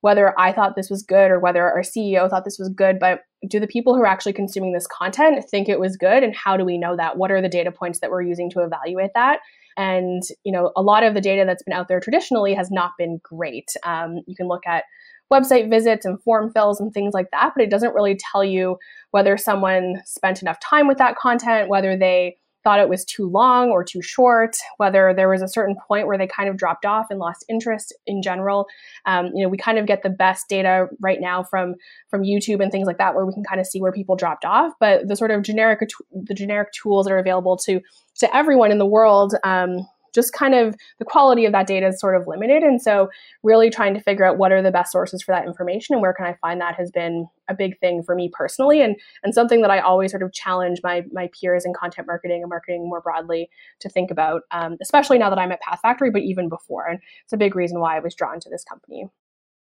whether 0.02 0.40
I 0.40 0.52
thought 0.52 0.76
this 0.76 0.90
was 0.90 1.04
good 1.04 1.32
or 1.32 1.40
whether 1.40 1.64
our 1.64 1.82
CEO 1.82 2.30
thought 2.30 2.46
this 2.46 2.60
was 2.60 2.70
good, 2.70 3.00
but 3.00 3.22
do 3.48 3.60
the 3.60 3.68
people 3.68 3.96
who 3.96 4.02
are 4.02 4.08
actually 4.08 4.34
consuming 4.34 4.74
this 4.74 4.88
content 4.88 5.44
think 5.50 5.70
it 5.70 5.80
was 5.80 5.98
good? 5.98 6.24
And 6.24 6.36
how 6.36 6.58
do 6.58 6.66
we 6.66 6.78
know 6.78 6.96
that? 6.96 7.18
What 7.18 7.32
are 7.32 7.42
the 7.42 7.50
data 7.50 7.72
points 7.72 8.00
that 8.00 8.12
we're 8.12 8.22
using 8.22 8.50
to 8.52 8.62
evaluate 8.62 9.12
that? 9.16 9.40
And 9.78 10.24
you 10.44 10.52
know 10.52 10.72
a 10.76 10.82
lot 10.82 11.04
of 11.04 11.14
the 11.14 11.22
data 11.22 11.44
that's 11.46 11.64
been 11.64 11.74
out 11.74 11.88
there 11.88 12.00
traditionally 12.00 12.54
has 12.54 12.72
not 12.72 12.92
been 12.98 13.20
great. 13.24 13.70
Um, 13.84 14.22
you 14.26 14.36
can 14.36 14.48
look 14.48 14.66
at 14.66 14.86
website 15.32 15.70
visits 15.70 16.06
and 16.06 16.22
form 16.24 16.52
fills 16.52 16.80
and 16.80 16.94
things 16.94 17.14
like 17.14 17.30
that 17.32 17.52
but 17.54 17.62
it 17.62 17.70
doesn't 17.70 17.94
really 17.94 18.18
tell 18.32 18.46
you 18.46 18.78
whether 19.12 19.36
someone 19.36 20.02
spent 20.06 20.42
enough 20.42 20.58
time 20.62 20.88
with 20.88 20.98
that 20.98 21.18
content 21.18 21.68
whether 21.68 21.98
they 21.98 22.38
thought 22.64 22.80
it 22.80 22.90
was 22.90 23.06
too 23.06 23.30
long 23.30 23.70
or 23.70 23.84
too 23.84 24.02
short, 24.02 24.56
whether 24.78 25.14
there 25.16 25.30
was 25.30 25.42
a 25.42 25.48
certain 25.48 25.76
point 25.88 26.08
where 26.08 26.18
they 26.18 26.28
kind 26.28 26.50
of 26.50 26.58
dropped 26.58 26.86
off 26.86 27.08
and 27.10 27.20
lost 27.20 27.46
interest 27.50 27.96
in 28.06 28.22
general. 28.22 28.68
Um, 29.06 29.28
you 29.34 29.44
know, 29.44 29.50
we 29.50 29.58
kind 29.58 29.78
of 29.78 29.86
get 29.86 30.04
the 30.04 30.10
best 30.10 30.50
data 30.50 30.88
right 31.00 31.20
now 31.22 31.44
from 31.44 31.76
from 32.10 32.24
YouTube 32.24 32.62
and 32.62 32.72
things 32.72 32.88
like 32.88 32.98
that, 32.98 33.16
where 33.16 33.26
we 33.26 33.34
can 33.34 33.44
kind 33.44 33.62
of 33.62 33.68
see 33.68 33.82
where 33.82 33.92
people 33.92 34.16
dropped 34.16 34.46
off. 34.46 34.74
But 34.80 35.08
the 35.08 35.16
sort 35.16 35.32
of 35.32 35.44
generic 35.44 35.80
the 36.12 36.34
generic 36.34 36.72
tools 36.74 37.06
that 37.06 37.14
are 37.14 37.20
available 37.20 37.58
to 37.58 37.82
to 38.20 38.36
everyone 38.36 38.72
in 38.72 38.80
the 38.80 38.86
world. 38.86 39.36
Um, 39.44 39.88
just 40.18 40.34
kind 40.34 40.56
of 40.56 40.76
the 40.98 41.06
quality 41.06 41.46
of 41.46 41.52
that 41.52 41.68
data 41.68 41.88
is 41.88 42.00
sort 42.00 42.20
of 42.20 42.28
limited. 42.28 42.64
And 42.64 42.82
so, 42.82 43.10
really 43.44 43.70
trying 43.70 43.94
to 43.94 44.02
figure 44.02 44.26
out 44.26 44.38
what 44.38 44.52
are 44.52 44.64
the 44.64 44.72
best 44.72 44.92
sources 44.92 45.22
for 45.22 45.34
that 45.34 45.46
information 45.46 45.94
and 45.94 46.02
where 46.02 46.14
can 46.14 46.26
I 46.26 46.36
find 46.42 46.60
that 46.60 46.76
has 46.76 46.90
been 46.90 47.28
a 47.48 47.54
big 47.54 47.80
thing 47.80 48.02
for 48.04 48.16
me 48.16 48.32
personally, 48.34 48.82
and 48.82 48.96
and 49.24 49.34
something 49.34 49.62
that 49.62 49.72
I 49.72 49.80
always 49.80 50.12
sort 50.12 50.24
of 50.24 50.34
challenge 50.34 50.80
my 50.84 51.04
my 51.12 51.30
peers 51.40 51.66
in 51.66 51.74
content 51.74 52.08
marketing 52.08 52.42
and 52.42 52.50
marketing 52.50 52.90
more 52.90 53.02
broadly 53.02 53.50
to 53.82 53.90
think 53.90 54.10
about, 54.10 54.42
um, 54.52 54.78
especially 54.82 55.20
now 55.20 55.30
that 55.30 55.40
I'm 55.40 55.52
at 55.52 55.62
Path 55.62 55.80
Factory, 55.82 56.10
but 56.10 56.24
even 56.24 56.50
before. 56.50 56.88
And 56.88 57.00
it's 57.24 57.34
a 57.34 57.38
big 57.38 57.56
reason 57.56 57.80
why 57.80 57.96
I 57.96 58.00
was 58.00 58.16
drawn 58.16 58.40
to 58.40 58.50
this 58.50 58.64
company. 58.64 59.08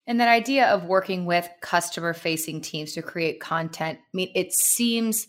And 0.06 0.20
that 0.20 0.28
idea 0.28 0.68
of 0.68 0.84
working 0.84 1.26
with 1.26 1.48
customer 1.60 2.14
facing 2.14 2.60
teams 2.60 2.92
to 2.92 3.02
create 3.02 3.40
content, 3.40 3.98
I 4.00 4.16
mean, 4.16 4.30
it 4.34 4.52
seems 4.52 5.26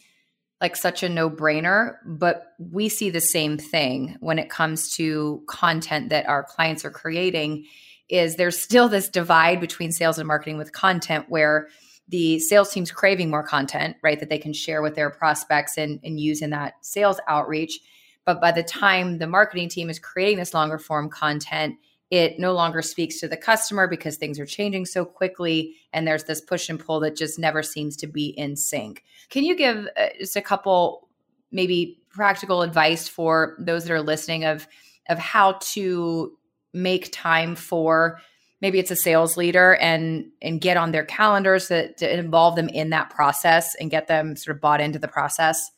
like 0.59 0.75
such 0.75 1.03
a 1.03 1.09
no 1.09 1.29
brainer, 1.29 1.97
but 2.05 2.53
we 2.57 2.89
see 2.89 3.09
the 3.09 3.21
same 3.21 3.57
thing 3.57 4.17
when 4.19 4.39
it 4.39 4.49
comes 4.49 4.95
to 4.95 5.43
content 5.47 6.09
that 6.09 6.27
our 6.27 6.43
clients 6.43 6.83
are 6.83 6.91
creating 6.91 7.65
is 8.09 8.35
there's 8.35 8.59
still 8.59 8.89
this 8.89 9.09
divide 9.09 9.59
between 9.59 9.91
sales 9.91 10.17
and 10.17 10.27
marketing 10.27 10.57
with 10.57 10.71
content 10.71 11.25
where 11.29 11.67
the 12.07 12.39
sales 12.39 12.71
team's 12.71 12.91
craving 12.91 13.29
more 13.29 13.43
content, 13.43 13.97
right, 14.01 14.19
that 14.19 14.29
they 14.29 14.37
can 14.37 14.53
share 14.53 14.81
with 14.81 14.95
their 14.95 15.09
prospects 15.09 15.77
and, 15.77 15.99
and 16.03 16.19
use 16.19 16.41
in 16.41 16.51
that 16.51 16.73
sales 16.81 17.19
outreach. 17.27 17.79
But 18.25 18.41
by 18.41 18.51
the 18.51 18.63
time 18.63 19.19
the 19.19 19.27
marketing 19.27 19.69
team 19.69 19.89
is 19.89 19.99
creating 19.99 20.37
this 20.37 20.53
longer 20.53 20.79
form 20.79 21.09
content, 21.09 21.75
it 22.09 22.39
no 22.39 22.53
longer 22.53 22.81
speaks 22.81 23.19
to 23.19 23.27
the 23.27 23.37
customer 23.37 23.87
because 23.87 24.15
things 24.15 24.39
are 24.39 24.45
changing 24.45 24.85
so 24.85 25.03
quickly 25.03 25.75
and 25.91 26.07
there's 26.07 26.23
this 26.23 26.41
push 26.41 26.69
and 26.69 26.79
pull 26.79 26.99
that 27.01 27.15
just 27.15 27.37
never 27.37 27.61
seems 27.61 27.95
to 27.97 28.07
be 28.07 28.27
in 28.27 28.55
sync 28.55 29.03
can 29.29 29.43
you 29.43 29.55
give 29.55 29.87
uh, 29.97 30.07
just 30.19 30.35
a 30.35 30.41
couple 30.41 31.07
maybe 31.51 31.99
practical 32.09 32.61
advice 32.61 33.07
for 33.07 33.55
those 33.59 33.85
that 33.85 33.93
are 33.93 34.01
listening 34.01 34.45
of 34.45 34.67
of 35.09 35.17
how 35.17 35.53
to 35.61 36.37
make 36.73 37.09
time 37.11 37.55
for 37.55 38.19
maybe 38.61 38.79
it's 38.79 38.91
a 38.91 38.95
sales 38.95 39.37
leader 39.37 39.75
and 39.75 40.25
and 40.41 40.61
get 40.61 40.77
on 40.77 40.91
their 40.91 41.05
calendars 41.05 41.67
to, 41.67 41.93
to 41.93 42.17
involve 42.19 42.55
them 42.55 42.69
in 42.69 42.89
that 42.89 43.09
process 43.09 43.75
and 43.75 43.91
get 43.91 44.07
them 44.07 44.35
sort 44.35 44.55
of 44.55 44.61
bought 44.61 44.81
into 44.81 44.99
the 44.99 45.07
process 45.07 45.71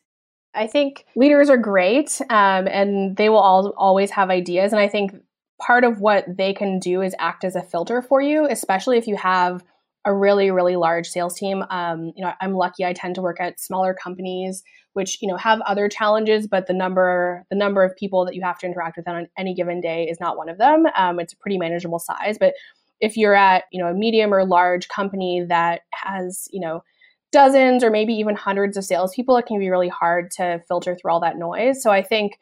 I 0.54 0.68
think 0.68 1.06
leaders 1.16 1.50
are 1.50 1.58
great 1.58 2.20
um, 2.30 2.68
and 2.68 3.16
they 3.18 3.30
will 3.30 3.38
all, 3.38 3.70
always 3.78 4.10
have 4.12 4.32
ideas. 4.32 4.74
And 4.74 4.82
I 4.82 4.88
think 4.88 5.14
part 5.60 5.84
of 5.84 6.00
what 6.00 6.26
they 6.28 6.54
can 6.54 6.80
do 6.80 7.02
is 7.02 7.16
act 7.20 7.44
as 7.44 7.56
a 7.56 7.62
filter 7.62 8.02
for 8.02 8.22
you, 8.22 8.48
especially 8.50 8.98
if 8.98 9.08
you 9.08 9.16
have 9.18 9.64
a 10.06 10.14
really, 10.14 10.50
really 10.50 10.76
large 10.76 11.08
sales 11.08 11.38
team. 11.38 11.64
Um, 11.70 12.14
you 12.16 12.24
know, 12.24 12.32
I'm 12.42 12.54
lucky 12.54 12.86
I 12.86 12.94
tend 12.94 13.16
to 13.16 13.22
work 13.22 13.40
at 13.40 13.60
smaller 13.60 13.94
companies 13.94 14.64
which 14.94 15.22
you 15.22 15.28
know 15.28 15.38
have 15.38 15.62
other 15.62 15.88
challenges 15.88 16.48
but 16.48 16.66
the 16.66 16.74
number 16.74 17.46
the 17.52 17.56
number 17.56 17.84
of 17.84 17.96
people 17.96 18.26
that 18.26 18.34
you 18.34 18.42
have 18.42 18.58
to 18.58 18.66
interact 18.66 18.98
with 18.98 19.08
on 19.08 19.28
any 19.38 19.54
given 19.54 19.80
day 19.80 20.06
is 20.06 20.20
not 20.20 20.36
one 20.36 20.50
of 20.50 20.58
them 20.58 20.86
um, 20.98 21.20
it's 21.20 21.32
a 21.32 21.38
pretty 21.38 21.60
manageable 21.60 22.00
size 22.00 22.38
but 22.40 22.56
if 23.00 23.16
you're 23.16 23.36
at 23.36 23.66
you 23.72 23.80
know 23.80 23.88
a 23.88 23.94
medium 23.94 24.34
or 24.34 24.44
large 24.44 24.88
company 24.88 25.46
that 25.48 25.82
has 25.94 26.48
you 26.52 26.60
know 26.60 26.82
dozens 27.32 27.84
or 27.84 27.90
maybe 27.90 28.14
even 28.14 28.36
hundreds 28.36 28.78
of 28.78 28.84
salespeople, 28.84 29.38
it 29.38 29.46
can 29.46 29.60
be 29.60 29.70
really 29.70 29.90
hard 29.90 30.32
to 30.32 30.62
filter 30.68 30.96
through 30.96 31.12
all 31.12 31.20
that 31.20 31.38
noise. 31.38 31.82
So 31.82 31.92
I 31.92 32.02
think 32.02 32.40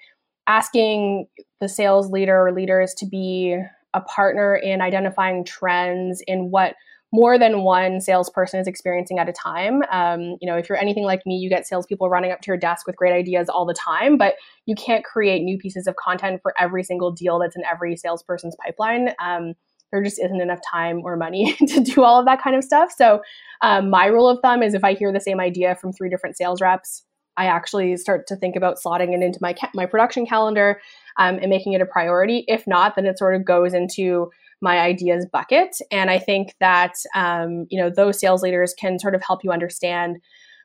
asking 0.48 1.28
the 1.60 1.70
sales 1.70 2.10
leader 2.10 2.48
or 2.48 2.54
leaders 2.54 2.94
to 2.96 3.06
be 3.06 3.58
a 3.94 4.02
partner 4.02 4.56
in 4.56 4.82
identifying 4.82 5.44
trends 5.44 6.22
in 6.28 6.52
what 6.52 6.76
more 7.14 7.40
than 7.40 7.62
one 7.62 8.02
salesperson 8.02 8.60
is 8.60 8.68
experiencing 8.68 9.18
at 9.18 9.30
a 9.30 9.34
time. 9.34 9.82
Um, 9.92 10.38
you 10.42 10.48
know, 10.48 10.58
if 10.58 10.68
you're 10.68 10.78
anything 10.78 11.06
like 11.06 11.26
me, 11.26 11.38
you 11.38 11.50
get 11.50 11.66
salespeople 11.66 12.10
running 12.10 12.32
up 12.32 12.42
to 12.42 12.48
your 12.48 12.58
desk 12.58 12.86
with 12.86 12.98
great 12.98 13.14
ideas 13.14 13.48
all 13.48 13.66
the 13.66 13.74
time, 13.74 14.18
but 14.18 14.36
you 14.66 14.76
can't 14.76 15.06
create 15.06 15.42
new 15.42 15.58
pieces 15.58 15.88
of 15.88 15.96
content 15.96 16.42
for 16.42 16.54
every 16.60 16.84
single 16.84 17.12
deal 17.12 17.40
that's 17.40 17.56
in 17.56 17.64
every 17.64 17.96
salesperson's 17.96 18.58
pipeline. 18.64 19.12
Um, 19.24 19.54
there 19.92 20.04
just 20.04 20.20
isn't 20.22 20.42
enough 20.42 20.60
time 20.70 21.02
or 21.04 21.16
money 21.16 21.54
to 21.68 21.80
do 21.80 22.04
all 22.04 22.20
of 22.20 22.26
that 22.26 22.42
kind 22.42 22.58
of 22.58 22.64
stuff. 22.64 22.92
So, 22.96 23.22
um, 23.62 23.90
my 23.90 24.06
rule 24.08 24.28
of 24.28 24.40
thumb 24.42 24.62
is 24.62 24.74
if 24.74 24.84
I 24.84 24.94
hear 24.94 25.14
the 25.14 25.22
same 25.22 25.40
idea 25.40 25.76
from 25.76 25.94
three 25.94 26.10
different 26.10 26.36
sales 26.36 26.60
reps, 26.60 27.04
I 27.38 27.46
actually 27.46 27.96
start 27.98 28.28
to 28.28 28.36
think 28.36 28.56
about 28.56 28.78
slotting 28.84 29.14
it 29.14 29.24
into 29.24 29.40
my 29.42 29.54
ca- 29.54 29.72
my 29.74 29.86
production 29.86 30.26
calendar 30.26 30.82
um, 31.18 31.38
and 31.40 31.50
making 31.50 31.74
it 31.74 31.82
a 31.82 31.86
priority. 31.86 32.44
If 32.48 32.66
not, 32.68 32.96
then 32.96 33.06
it 33.06 33.18
sort 33.18 33.36
of 33.36 33.46
goes 33.46 33.74
into 33.74 34.32
my 34.62 34.80
ideas 34.80 35.26
bucket. 35.32 35.78
And 35.92 36.10
I 36.10 36.20
think 36.20 36.56
that 36.60 36.94
um, 37.16 37.68
you 37.70 37.80
know 37.80 37.90
those 37.90 38.20
sales 38.20 38.42
leaders 38.42 38.74
can 38.80 39.00
sort 39.00 39.16
of 39.16 39.24
help 39.26 39.44
you 39.44 39.52
understand 39.52 40.18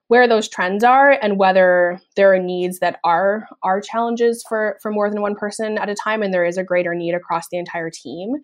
where 0.08 0.28
those 0.28 0.48
trends 0.48 0.84
are 0.84 1.12
and 1.22 1.38
whether 1.38 1.98
there 2.16 2.34
are 2.34 2.38
needs 2.38 2.80
that 2.80 2.98
are 3.04 3.46
are 3.62 3.80
challenges 3.80 4.44
for 4.48 4.78
for 4.82 4.90
more 4.90 5.08
than 5.08 5.22
one 5.22 5.34
person 5.34 5.78
at 5.78 5.88
a 5.88 5.94
time 5.94 6.22
and 6.22 6.34
there 6.34 6.44
is 6.44 6.58
a 6.58 6.64
greater 6.64 6.94
need 6.94 7.14
across 7.14 7.48
the 7.50 7.56
entire 7.56 7.88
team 7.90 8.34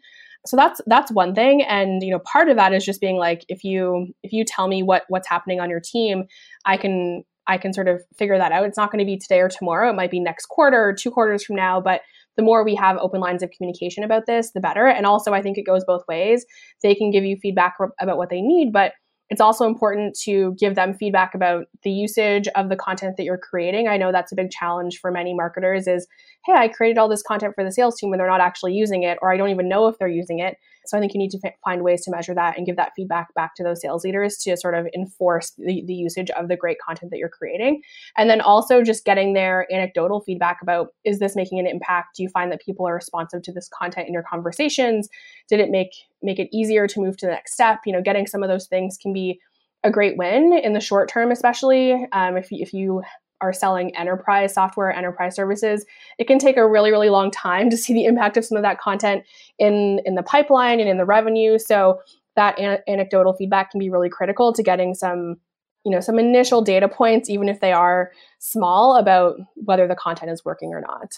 so 0.46 0.56
that's 0.56 0.80
that's 0.86 1.12
one 1.12 1.34
thing 1.34 1.62
and 1.62 2.02
you 2.02 2.10
know 2.10 2.20
part 2.20 2.48
of 2.48 2.56
that 2.56 2.72
is 2.72 2.84
just 2.84 3.02
being 3.02 3.16
like 3.16 3.44
if 3.48 3.64
you 3.64 4.06
if 4.22 4.32
you 4.32 4.44
tell 4.44 4.66
me 4.66 4.82
what 4.82 5.04
what's 5.08 5.28
happening 5.28 5.60
on 5.60 5.68
your 5.68 5.80
team 5.80 6.24
i 6.64 6.76
can 6.76 7.22
i 7.48 7.58
can 7.58 7.72
sort 7.72 7.88
of 7.88 8.02
figure 8.16 8.38
that 8.38 8.52
out 8.52 8.64
it's 8.64 8.76
not 8.76 8.92
going 8.92 8.98
to 8.98 9.04
be 9.04 9.18
today 9.18 9.40
or 9.40 9.48
tomorrow 9.48 9.90
it 9.90 9.96
might 9.96 10.10
be 10.10 10.20
next 10.20 10.46
quarter 10.46 10.80
or 10.80 10.92
two 10.92 11.10
quarters 11.10 11.44
from 11.44 11.56
now 11.56 11.80
but 11.80 12.02
the 12.36 12.42
more 12.42 12.64
we 12.64 12.74
have 12.74 12.96
open 12.98 13.20
lines 13.20 13.42
of 13.42 13.50
communication 13.50 14.04
about 14.04 14.26
this 14.26 14.52
the 14.52 14.60
better 14.60 14.86
and 14.86 15.06
also 15.06 15.32
i 15.32 15.42
think 15.42 15.58
it 15.58 15.66
goes 15.66 15.84
both 15.84 16.02
ways 16.08 16.44
they 16.82 16.94
can 16.94 17.10
give 17.10 17.24
you 17.24 17.36
feedback 17.40 17.74
about 18.00 18.16
what 18.16 18.30
they 18.30 18.40
need 18.40 18.72
but 18.72 18.92
it's 19.30 19.40
also 19.40 19.66
important 19.66 20.18
to 20.24 20.54
give 20.58 20.74
them 20.74 20.94
feedback 20.94 21.34
about 21.34 21.66
the 21.82 21.90
usage 21.90 22.48
of 22.54 22.70
the 22.70 22.76
content 22.76 23.16
that 23.18 23.24
you're 23.24 23.38
creating. 23.38 23.86
I 23.86 23.98
know 23.98 24.10
that's 24.10 24.32
a 24.32 24.36
big 24.36 24.50
challenge 24.50 24.98
for 25.00 25.10
many 25.10 25.34
marketers 25.34 25.86
is, 25.86 26.06
hey, 26.46 26.54
I 26.54 26.68
created 26.68 26.98
all 26.98 27.10
this 27.10 27.22
content 27.22 27.54
for 27.54 27.62
the 27.62 27.72
sales 27.72 27.96
team 27.98 28.08
when 28.08 28.18
they're 28.18 28.28
not 28.28 28.40
actually 28.40 28.72
using 28.72 29.02
it, 29.02 29.18
or 29.20 29.32
I 29.32 29.36
don't 29.36 29.50
even 29.50 29.68
know 29.68 29.86
if 29.86 29.98
they're 29.98 30.08
using 30.08 30.38
it. 30.38 30.56
So 30.88 30.96
I 30.96 31.00
think 31.00 31.14
you 31.14 31.18
need 31.18 31.30
to 31.32 31.52
find 31.64 31.82
ways 31.82 32.02
to 32.04 32.10
measure 32.10 32.34
that 32.34 32.56
and 32.56 32.66
give 32.66 32.76
that 32.76 32.92
feedback 32.96 33.32
back 33.34 33.54
to 33.56 33.62
those 33.62 33.80
sales 33.80 34.04
leaders 34.04 34.36
to 34.38 34.56
sort 34.56 34.74
of 34.74 34.86
enforce 34.94 35.52
the, 35.58 35.84
the 35.86 35.94
usage 35.94 36.30
of 36.30 36.48
the 36.48 36.56
great 36.56 36.78
content 36.78 37.10
that 37.10 37.18
you're 37.18 37.28
creating. 37.28 37.82
And 38.16 38.30
then 38.30 38.40
also 38.40 38.82
just 38.82 39.04
getting 39.04 39.34
their 39.34 39.66
anecdotal 39.72 40.20
feedback 40.20 40.58
about 40.62 40.88
is 41.04 41.18
this 41.18 41.36
making 41.36 41.58
an 41.58 41.66
impact? 41.66 42.16
Do 42.16 42.22
you 42.22 42.28
find 42.28 42.50
that 42.52 42.62
people 42.62 42.86
are 42.86 42.94
responsive 42.94 43.42
to 43.42 43.52
this 43.52 43.68
content 43.68 44.08
in 44.08 44.14
your 44.14 44.24
conversations? 44.24 45.08
Did 45.48 45.60
it 45.60 45.70
make 45.70 45.92
make 46.22 46.38
it 46.38 46.48
easier 46.52 46.86
to 46.88 47.00
move 47.00 47.16
to 47.18 47.26
the 47.26 47.32
next 47.32 47.52
step? 47.52 47.80
You 47.86 47.92
know, 47.92 48.02
getting 48.02 48.26
some 48.26 48.42
of 48.42 48.48
those 48.48 48.66
things 48.66 48.96
can 48.96 49.12
be 49.12 49.40
a 49.84 49.90
great 49.90 50.16
win 50.16 50.52
in 50.52 50.72
the 50.72 50.80
short 50.80 51.08
term, 51.08 51.30
especially 51.30 51.92
um, 52.12 52.36
if, 52.36 52.48
if 52.50 52.72
you 52.72 53.02
are 53.40 53.52
selling 53.52 53.94
enterprise 53.96 54.54
software, 54.54 54.92
enterprise 54.92 55.34
services, 55.34 55.84
it 56.18 56.26
can 56.26 56.38
take 56.38 56.56
a 56.56 56.66
really, 56.66 56.90
really 56.90 57.10
long 57.10 57.30
time 57.30 57.70
to 57.70 57.76
see 57.76 57.92
the 57.92 58.04
impact 58.04 58.36
of 58.36 58.44
some 58.44 58.56
of 58.56 58.62
that 58.62 58.80
content 58.80 59.24
in 59.58 60.00
in 60.04 60.14
the 60.14 60.22
pipeline 60.22 60.80
and 60.80 60.88
in 60.88 60.98
the 60.98 61.04
revenue. 61.04 61.58
So 61.58 62.00
that 62.36 62.58
an- 62.58 62.82
anecdotal 62.86 63.34
feedback 63.34 63.70
can 63.70 63.80
be 63.80 63.90
really 63.90 64.08
critical 64.08 64.52
to 64.52 64.62
getting 64.62 64.94
some, 64.94 65.36
you 65.84 65.90
know, 65.90 66.00
some 66.00 66.18
initial 66.18 66.62
data 66.62 66.88
points, 66.88 67.28
even 67.28 67.48
if 67.48 67.60
they 67.60 67.72
are 67.72 68.12
small, 68.38 68.96
about 68.96 69.36
whether 69.56 69.88
the 69.88 69.96
content 69.96 70.30
is 70.30 70.44
working 70.44 70.72
or 70.72 70.80
not. 70.80 71.16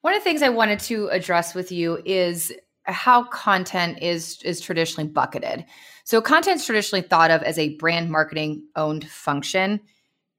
One 0.00 0.14
of 0.14 0.20
the 0.20 0.24
things 0.24 0.42
I 0.42 0.48
wanted 0.48 0.80
to 0.80 1.08
address 1.08 1.54
with 1.54 1.72
you 1.72 2.00
is 2.04 2.52
how 2.84 3.24
content 3.24 3.98
is 4.00 4.40
is 4.42 4.60
traditionally 4.60 5.08
bucketed. 5.08 5.64
So 6.04 6.20
content 6.20 6.60
is 6.60 6.66
traditionally 6.66 7.02
thought 7.02 7.30
of 7.30 7.42
as 7.42 7.58
a 7.58 7.74
brand 7.76 8.10
marketing 8.10 8.62
owned 8.76 9.08
function 9.08 9.80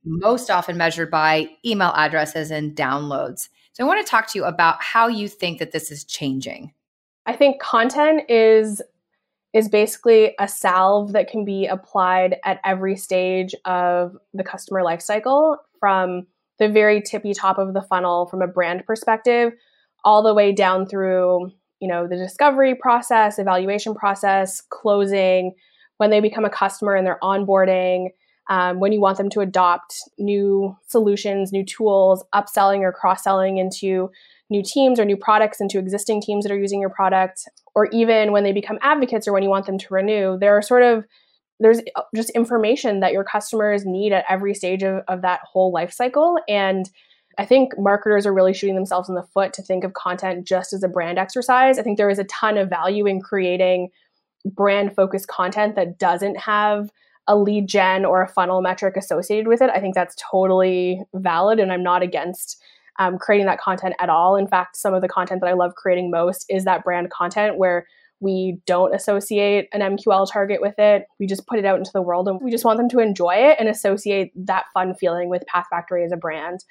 most 0.08 0.50
often 0.50 0.78
measured 0.78 1.12
by 1.12 1.50
email 1.66 1.94
addresses 1.96 2.52
and 2.52 2.76
downloads. 2.76 3.50
So 3.74 3.84
I 3.84 3.88
want 3.88 4.06
to 4.06 4.10
talk 4.10 4.28
to 4.32 4.40
you 4.40 4.46
about 4.46 4.82
how 4.82 5.08
you 5.08 5.28
think 5.28 5.60
that 5.60 5.72
this 5.72 5.92
is 5.92 6.04
changing. 6.04 6.74
I 7.26 7.34
think 7.34 7.62
content 7.62 8.24
is 8.30 8.82
is 9.54 9.70
basically 9.70 10.36
a 10.40 10.48
salve 10.48 11.14
that 11.14 11.30
can 11.30 11.46
be 11.46 11.66
applied 11.66 12.36
at 12.44 12.60
every 12.64 12.96
stage 12.96 13.56
of 13.66 14.16
the 14.34 14.44
customer 14.44 14.82
lifecycle 14.82 15.58
from 15.80 16.28
the 16.60 16.70
very 16.70 17.02
tippy 17.02 17.34
top 17.34 17.58
of 17.58 17.74
the 17.74 17.82
funnel 17.82 18.26
from 18.28 18.42
a 18.42 18.48
brand 18.48 18.86
perspective 18.86 19.54
all 20.04 20.22
the 20.22 20.34
way 20.34 20.52
down 20.52 20.86
through 20.86 21.52
you 21.80 21.88
know 21.88 22.08
the 22.08 22.16
discovery 22.16 22.76
process 22.76 23.40
evaluation 23.40 23.94
process 23.94 24.62
closing 24.70 25.54
when 25.98 26.10
they 26.10 26.20
become 26.20 26.46
a 26.46 26.50
customer 26.50 26.96
and 26.96 27.06
they're 27.06 27.20
onboarding 27.22 28.10
um, 28.50 28.80
when 28.80 28.92
you 28.92 29.02
want 29.02 29.18
them 29.18 29.30
to 29.32 29.42
adopt 29.42 29.96
new 30.18 30.76
solutions, 30.88 31.52
new 31.52 31.66
tools, 31.66 32.24
upselling 32.34 32.80
or 32.80 32.92
cross 32.92 33.24
selling 33.24 33.58
into 33.58 34.10
new 34.50 34.64
teams 34.64 35.00
or 35.00 35.06
new 35.06 35.18
products 35.18 35.60
into 35.60 35.78
existing 35.78 36.22
teams 36.22 36.46
that 36.46 36.52
are 36.52 36.60
using 36.60 36.80
your 36.80 36.90
product, 36.90 37.42
or 37.76 37.88
even 37.92 38.32
when 38.32 38.44
they 38.44 38.54
become 38.54 38.80
advocates 38.82 39.28
or 39.28 39.34
when 39.34 39.44
you 39.44 39.50
want 39.50 39.66
them 39.66 39.78
to 39.78 39.94
renew, 39.94 40.38
there 40.40 40.56
are 40.56 40.62
sort 40.62 40.84
of 40.84 41.06
there's 41.60 41.82
just 42.16 42.30
information 42.32 43.00
that 43.00 43.14
your 43.14 43.24
customers 43.24 43.84
need 43.86 44.14
at 44.14 44.26
every 44.30 44.54
stage 44.54 44.84
of, 44.84 45.04
of 45.08 45.24
that 45.24 45.40
whole 45.44 45.72
life 45.72 45.92
cycle. 45.92 46.38
And 46.48 46.90
I 47.40 47.46
think 47.46 47.78
marketers 47.78 48.26
are 48.26 48.34
really 48.34 48.54
shooting 48.54 48.76
themselves 48.76 49.10
in 49.10 49.16
the 49.16 49.24
foot 49.24 49.54
to 49.54 49.62
think 49.62 49.84
of 49.84 49.94
content 49.94 50.48
just 50.48 50.72
as 50.72 50.84
a 50.84 50.88
brand 50.88 51.18
exercise. 51.18 51.80
I 51.80 51.84
think 51.84 51.98
there 51.98 52.10
is 52.10 52.20
a 52.20 52.26
ton 52.26 52.58
of 52.58 52.70
value 52.70 53.06
in 53.08 53.22
creating 53.22 53.90
brand 54.46 54.96
focused 54.96 55.28
content 55.28 55.76
that 55.76 55.98
doesn't 55.98 56.38
have 56.38 56.92
a 57.28 57.36
lead 57.36 57.68
gen 57.68 58.06
or 58.06 58.22
a 58.22 58.28
funnel 58.28 58.62
metric 58.62 58.96
associated 58.98 59.48
with 59.48 59.62
it, 59.62 59.70
I 59.70 59.80
think 59.80 59.96
that's 59.96 60.16
totally 60.32 61.02
valid. 61.14 61.60
And 61.60 61.72
I'm 61.72 61.84
not 61.84 62.02
against 62.02 62.62
um, 63.00 63.18
creating 63.18 63.46
that 63.48 63.60
content 63.60 63.96
at 64.00 64.10
all. 64.10 64.36
In 64.36 64.48
fact, 64.48 64.78
some 64.78 64.94
of 64.94 65.02
the 65.02 65.08
content 65.08 65.42
that 65.42 65.50
I 65.50 65.54
love 65.54 65.76
creating 65.76 66.10
most 66.10 66.46
is 66.50 66.64
that 66.66 66.84
brand 66.84 67.12
content 67.12 67.58
where 67.58 67.86
we 68.20 68.60
don't 68.66 68.96
associate 68.96 69.68
an 69.74 69.82
MQL 69.82 70.32
target 70.32 70.60
with 70.60 70.74
it. 70.80 71.06
We 71.20 71.28
just 71.28 71.46
put 71.46 71.60
it 71.60 71.66
out 71.66 71.78
into 71.78 71.92
the 71.94 72.02
world 72.02 72.28
and 72.28 72.40
we 72.42 72.50
just 72.50 72.66
want 72.66 72.78
them 72.78 72.90
to 72.90 73.00
enjoy 73.00 73.36
it 73.36 73.58
and 73.60 73.70
associate 73.70 74.32
that 74.48 74.66
fun 74.74 74.96
feeling 74.96 75.30
with 75.30 75.46
Path 75.46 75.66
Factory 75.70 76.04
as 76.04 76.12
a 76.12 76.18
brand. 76.18 76.64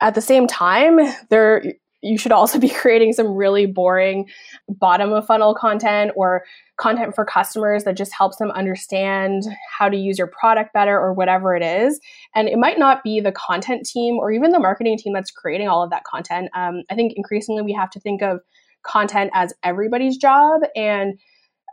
At 0.00 0.14
the 0.14 0.22
same 0.22 0.46
time, 0.46 0.98
there 1.28 1.62
you 2.04 2.18
should 2.18 2.32
also 2.32 2.58
be 2.66 2.68
creating 2.68 3.12
some 3.12 3.34
really 3.34 3.66
boring 3.66 4.28
bottom 4.68 5.12
of 5.12 5.26
funnel 5.26 5.54
content 5.54 6.12
or 6.16 6.44
content 6.76 7.14
for 7.14 7.24
customers 7.24 7.84
that 7.84 7.96
just 7.96 8.12
helps 8.12 8.36
them 8.36 8.50
understand 8.50 9.44
how 9.78 9.88
to 9.88 9.96
use 9.96 10.18
your 10.18 10.26
product 10.26 10.72
better 10.72 10.98
or 10.98 11.12
whatever 11.12 11.54
it 11.54 11.62
is. 11.62 12.00
And 12.34 12.48
it 12.48 12.58
might 12.58 12.78
not 12.78 13.02
be 13.02 13.20
the 13.20 13.32
content 13.32 13.86
team 13.86 14.16
or 14.16 14.32
even 14.32 14.50
the 14.50 14.58
marketing 14.58 14.98
team 14.98 15.12
that's 15.12 15.30
creating 15.30 15.68
all 15.68 15.82
of 15.82 15.90
that 15.90 16.04
content. 16.04 16.50
Um, 16.54 16.82
I 16.90 16.94
think 16.94 17.14
increasingly 17.16 17.62
we 17.62 17.72
have 17.72 17.90
to 17.90 18.00
think 18.00 18.22
of 18.22 18.40
content 18.84 19.30
as 19.34 19.54
everybody's 19.62 20.16
job 20.16 20.60
and 20.76 21.18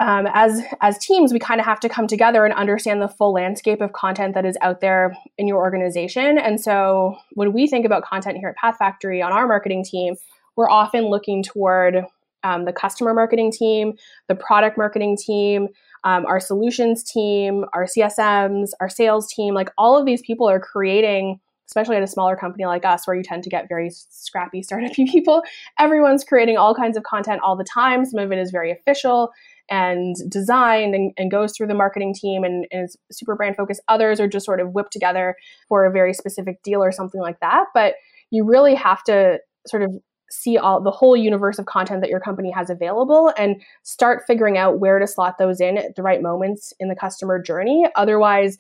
um, 0.01 0.27
as 0.34 0.62
as 0.81 0.98
teams 0.98 1.31
we 1.31 1.38
kind 1.38 1.60
of 1.60 1.65
have 1.65 1.79
to 1.79 1.88
come 1.88 2.08
together 2.08 2.43
and 2.43 2.53
understand 2.55 3.01
the 3.01 3.08
full 3.08 3.34
landscape 3.34 3.81
of 3.81 3.93
content 3.93 4.34
that 4.34 4.46
is 4.46 4.58
out 4.62 4.81
there 4.81 5.15
in 5.38 5.48
your 5.48 5.58
organization. 5.58 6.39
And 6.39 6.60
so 6.60 7.15
when 7.34 7.53
we 7.53 7.67
think 7.67 7.86
about 7.86 8.03
content 8.03 8.38
here 8.38 8.50
at 8.50 8.55
path 8.55 8.77
factory 8.77 9.22
on 9.22 9.31
our 9.31 9.48
marketing 9.48 9.86
team 9.86 10.15
we're 10.58 10.70
often 10.70 11.05
looking 11.05 11.43
toward 11.43 12.03
um, 12.43 12.65
the 12.65 12.74
customer 12.74 13.13
marketing 13.13 13.51
team 13.51 13.93
the 14.27 14.36
product 14.36 14.75
marketing 14.75 15.17
team 15.17 15.67
um, 16.03 16.25
our 16.25 16.39
solutions 16.39 17.03
team 17.03 17.63
our 17.74 17.86
csms 17.86 18.72
our 18.79 18.89
sales 18.89 19.31
team. 19.31 19.53
Like 19.53 19.70
all 19.77 20.00
of 20.00 20.08
these 20.08 20.24
people 20.24 20.50
are 20.50 20.60
creating 20.60 21.39
especially 21.67 21.96
at 21.96 22.03
a 22.03 22.08
smaller 22.08 22.36
company 22.36 22.65
like 22.65 22.84
us 22.84 23.08
where 23.08 23.15
you 23.15 23.24
tend 23.24 23.43
to 23.43 23.50
get 23.50 23.70
very 23.70 23.91
scrappy 23.91 24.63
startup 24.63 24.93
people 24.93 25.43
everyone's 25.77 26.24
creating 26.24 26.58
all 26.58 26.74
kinds 26.74 26.98
of 26.98 27.03
content 27.03 27.39
all 27.43 27.55
the 27.55 27.63
time. 27.63 28.03
Some 28.03 28.20
of 28.20 28.31
it 28.31 28.39
is 28.39 28.50
very 28.50 28.72
official 28.72 29.31
and 29.72 30.16
designed 30.30 30.94
and, 30.94 31.13
and 31.18 31.32
goes 31.32 31.56
through 31.56 31.68
the 31.68 31.74
marketing 31.74 32.13
team 32.13 32.44
and, 32.44 32.68
and 32.72 32.86
is 32.86 32.98
super 33.12 33.36
brand 33.36 33.56
focused. 33.56 33.82
Others 33.88 34.20
are 34.20 34.28
just 34.28 34.46
sort 34.46 34.60
of 34.60 34.74
whipped 34.74 34.92
together 34.92 35.36
for 35.70 35.86
a 35.86 35.92
very 35.92 36.13
specific 36.13 36.62
deal 36.62 36.84
or 36.84 36.92
something 36.92 37.22
like 37.22 37.40
that. 37.40 37.66
But 37.74 37.96
you 38.30 38.44
really 38.44 38.75
have 38.75 39.04
to 39.06 39.40
sort 39.66 39.82
of 39.82 39.98
see 40.30 40.58
all 40.58 40.82
the 40.82 40.92
whole 40.92 41.16
universe 41.16 41.60
of 41.60 41.66
content 41.66 42.01
that 42.01 42.10
your 42.10 42.20
company 42.20 42.51
has 42.51 42.70
available 42.70 43.34
and 43.38 43.62
start 43.84 44.24
figuring 44.25 44.58
out 44.58 44.80
where 44.80 45.00
to 45.00 45.08
slot 45.08 45.38
those 45.38 45.60
in 45.60 45.78
at 45.78 45.96
the 45.96 46.04
right 46.04 46.22
moments 46.22 46.74
in 46.80 46.88
the 46.88 46.96
customer 46.96 47.42
journey. 47.42 47.86
Otherwise, 47.96 48.58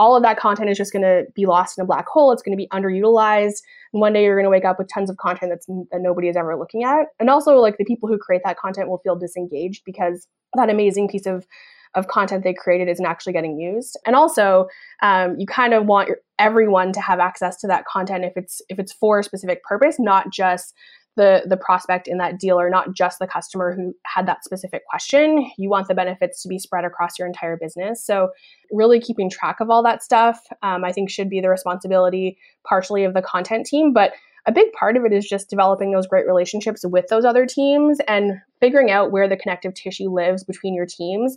all 0.00 0.16
of 0.16 0.22
that 0.22 0.38
content 0.38 0.70
is 0.70 0.78
just 0.78 0.94
going 0.94 1.02
to 1.02 1.24
be 1.34 1.44
lost 1.44 1.76
in 1.76 1.82
a 1.82 1.86
black 1.86 2.08
hole. 2.08 2.32
It's 2.32 2.42
going 2.42 2.56
to 2.56 2.60
be 2.60 2.68
underutilized. 2.68 3.60
And 3.92 4.00
one 4.00 4.14
day 4.14 4.24
you're 4.24 4.34
going 4.34 4.44
to 4.46 4.50
wake 4.50 4.64
up 4.64 4.78
with 4.78 4.88
tons 4.88 5.10
of 5.10 5.18
content 5.18 5.52
that's 5.52 5.66
that 5.66 6.00
nobody 6.00 6.28
is 6.28 6.36
ever 6.36 6.56
looking 6.56 6.84
at. 6.84 7.08
And 7.20 7.28
also, 7.28 7.56
like 7.56 7.76
the 7.76 7.84
people 7.84 8.08
who 8.08 8.16
create 8.16 8.40
that 8.46 8.58
content 8.58 8.88
will 8.88 9.02
feel 9.04 9.14
disengaged 9.14 9.82
because 9.84 10.26
that 10.54 10.70
amazing 10.70 11.08
piece 11.08 11.26
of 11.26 11.46
of 11.94 12.06
content 12.06 12.44
they 12.44 12.54
created 12.54 12.88
isn't 12.88 13.04
actually 13.04 13.32
getting 13.32 13.58
used. 13.58 13.98
And 14.06 14.16
also, 14.16 14.68
um, 15.02 15.34
you 15.38 15.46
kind 15.46 15.74
of 15.74 15.86
want 15.86 16.08
your, 16.08 16.18
everyone 16.38 16.92
to 16.92 17.00
have 17.00 17.18
access 17.18 17.58
to 17.58 17.66
that 17.66 17.84
content 17.84 18.24
if 18.24 18.32
it's 18.36 18.62
if 18.70 18.78
it's 18.78 18.94
for 18.94 19.18
a 19.18 19.24
specific 19.24 19.62
purpose, 19.64 19.96
not 19.98 20.30
just 20.32 20.72
the 21.16 21.42
the 21.46 21.56
prospect 21.56 22.06
in 22.06 22.18
that 22.18 22.38
deal 22.38 22.58
or 22.58 22.70
not 22.70 22.94
just 22.94 23.18
the 23.18 23.26
customer 23.26 23.74
who 23.74 23.94
had 24.06 24.26
that 24.26 24.44
specific 24.44 24.82
question. 24.88 25.50
You 25.58 25.68
want 25.68 25.88
the 25.88 25.94
benefits 25.94 26.42
to 26.42 26.48
be 26.48 26.58
spread 26.58 26.84
across 26.84 27.18
your 27.18 27.26
entire 27.26 27.56
business. 27.56 28.04
So 28.04 28.30
really 28.70 29.00
keeping 29.00 29.28
track 29.28 29.60
of 29.60 29.70
all 29.70 29.82
that 29.82 30.02
stuff 30.02 30.40
um, 30.62 30.84
i 30.84 30.92
think 30.92 31.10
should 31.10 31.28
be 31.28 31.40
the 31.40 31.48
responsibility 31.48 32.38
partially 32.64 33.04
of 33.04 33.14
the 33.14 33.22
content 33.22 33.66
team. 33.66 33.92
But 33.92 34.12
a 34.46 34.52
big 34.52 34.72
part 34.72 34.96
of 34.96 35.04
it 35.04 35.12
is 35.12 35.28
just 35.28 35.50
developing 35.50 35.92
those 35.92 36.06
great 36.06 36.26
relationships 36.26 36.84
with 36.84 37.06
those 37.08 37.24
other 37.24 37.46
teams 37.46 37.98
and 38.08 38.40
figuring 38.60 38.90
out 38.90 39.12
where 39.12 39.28
the 39.28 39.36
connective 39.36 39.74
tissue 39.74 40.08
lives 40.10 40.44
between 40.44 40.74
your 40.74 40.86
teams 40.86 41.36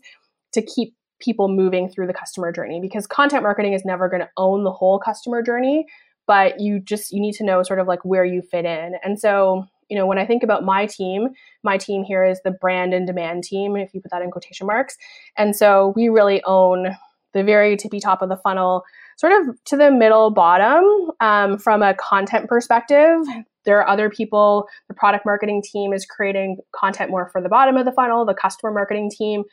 to 0.54 0.62
keep 0.62 0.96
people 1.20 1.48
moving 1.48 1.90
through 1.90 2.08
the 2.08 2.14
customer 2.14 2.52
journey. 2.52 2.80
Because 2.82 3.08
content 3.08 3.44
marketing 3.44 3.74
is 3.74 3.84
never 3.86 4.10
going 4.10 4.22
to 4.22 4.30
own 4.38 4.64
the 4.64 4.72
whole 4.72 5.00
customer 5.00 5.42
journey 5.42 5.86
but 6.28 6.60
you 6.60 6.80
just 6.80 7.12
you 7.12 7.20
need 7.20 7.34
to 7.34 7.44
know 7.44 7.64
sort 7.64 7.80
of 7.80 7.88
like 7.88 8.04
where 8.04 8.26
you 8.26 8.42
fit 8.42 8.66
in. 8.66 8.96
And 9.04 9.20
so 9.20 9.66
you 9.90 9.98
know 9.98 10.08
when 10.08 10.18
i 10.18 10.26
think 10.26 10.44
about 10.44 10.64
my 10.64 10.86
team 10.86 11.28
my 11.64 11.78
team 11.78 12.04
here 12.04 12.24
is 12.24 12.40
the 12.44 12.52
brand 12.52 12.94
and 12.94 13.06
demand 13.06 13.44
team 13.44 13.76
if 13.76 13.94
you 13.94 14.02
put 14.02 14.12
that 14.12 14.22
in 14.22 14.32
quotation 14.32 14.66
marks. 14.68 14.98
And 15.38 15.56
so 15.56 15.94
we 15.96 16.10
really 16.10 16.42
own 16.46 16.96
the 17.34 17.44
very 17.44 17.76
tippy 17.76 18.00
top 18.00 18.22
of 18.22 18.30
the 18.30 18.38
funnel 18.38 18.84
sort 19.18 19.34
of 19.34 19.64
to 19.66 19.78
the 19.78 19.92
middle 19.92 20.30
bottom 20.30 21.12
um, 21.20 21.58
from 21.58 21.82
a 21.82 21.94
content 21.96 22.48
perspective. 22.48 23.20
There 23.66 23.78
are 23.78 23.88
other 23.88 24.10
people 24.10 24.68
the 24.88 24.94
product 24.94 25.26
marketing 25.26 25.62
team 25.64 25.94
is 25.94 26.06
creating 26.06 26.58
content 26.76 27.12
more 27.12 27.30
for 27.32 27.42
the 27.42 27.50
bottom 27.50 27.78
of 27.78 27.86
the 27.86 27.92
funnel 27.92 28.26
the 28.26 28.34
customer 28.34 28.72
marketing 28.72 29.12
team 29.12 29.44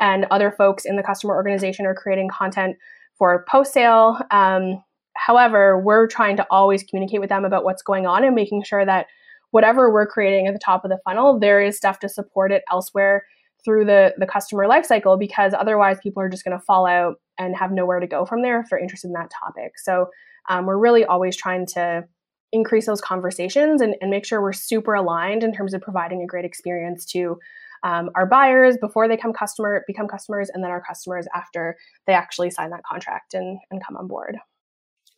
and 0.00 0.26
other 0.30 0.50
folks 0.50 0.84
in 0.84 0.96
the 0.96 1.02
customer 1.02 1.34
organization 1.34 1.86
are 1.86 1.94
creating 1.94 2.28
content 2.28 2.76
for 3.16 3.44
post 3.48 3.72
sale 3.72 4.18
um, 4.30 4.82
However, 5.16 5.78
we're 5.78 6.06
trying 6.06 6.36
to 6.36 6.46
always 6.50 6.82
communicate 6.82 7.20
with 7.20 7.28
them 7.28 7.44
about 7.44 7.64
what's 7.64 7.82
going 7.82 8.06
on 8.06 8.24
and 8.24 8.34
making 8.34 8.64
sure 8.64 8.84
that 8.84 9.06
whatever 9.50 9.92
we're 9.92 10.06
creating 10.06 10.46
at 10.46 10.52
the 10.52 10.58
top 10.58 10.84
of 10.84 10.90
the 10.90 10.98
funnel, 11.04 11.38
there 11.38 11.62
is 11.62 11.76
stuff 11.76 11.98
to 12.00 12.08
support 12.08 12.50
it 12.50 12.64
elsewhere 12.70 13.24
through 13.64 13.84
the 13.84 14.12
the 14.18 14.26
customer 14.26 14.66
lifecycle 14.66 15.18
because 15.18 15.54
otherwise 15.54 15.98
people 16.02 16.20
are 16.22 16.28
just 16.28 16.44
going 16.44 16.56
to 16.58 16.64
fall 16.64 16.86
out 16.86 17.16
and 17.38 17.56
have 17.56 17.72
nowhere 17.72 18.00
to 18.00 18.06
go 18.06 18.26
from 18.26 18.42
there 18.42 18.60
if 18.60 18.68
they're 18.68 18.78
interested 18.78 19.08
in 19.08 19.14
that 19.14 19.30
topic. 19.30 19.78
So 19.78 20.08
um, 20.48 20.66
we're 20.66 20.78
really 20.78 21.04
always 21.04 21.36
trying 21.36 21.66
to 21.68 22.04
increase 22.52 22.86
those 22.86 23.00
conversations 23.00 23.80
and, 23.80 23.96
and 24.00 24.10
make 24.10 24.24
sure 24.24 24.40
we're 24.40 24.52
super 24.52 24.94
aligned 24.94 25.42
in 25.42 25.52
terms 25.52 25.74
of 25.74 25.80
providing 25.80 26.22
a 26.22 26.26
great 26.26 26.44
experience 26.44 27.04
to 27.06 27.38
um, 27.82 28.10
our 28.14 28.26
buyers 28.26 28.76
before 28.80 29.08
they 29.08 29.16
come 29.16 29.32
customer 29.32 29.84
become 29.86 30.08
customers 30.08 30.50
and 30.52 30.62
then 30.62 30.70
our 30.70 30.82
customers 30.82 31.26
after 31.34 31.76
they 32.06 32.12
actually 32.12 32.50
sign 32.50 32.70
that 32.70 32.84
contract 32.84 33.34
and, 33.34 33.58
and 33.70 33.84
come 33.84 33.96
on 33.96 34.06
board. 34.06 34.36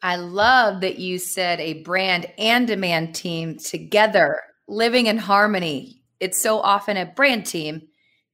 I 0.06 0.14
love 0.14 0.82
that 0.82 1.00
you 1.00 1.18
said 1.18 1.58
a 1.58 1.82
brand 1.82 2.26
and 2.38 2.64
demand 2.64 3.12
team 3.16 3.58
together, 3.58 4.40
living 4.68 5.06
in 5.06 5.18
harmony. 5.18 6.00
It's 6.20 6.40
so 6.40 6.60
often 6.60 6.96
a 6.96 7.06
brand 7.06 7.44
team. 7.44 7.88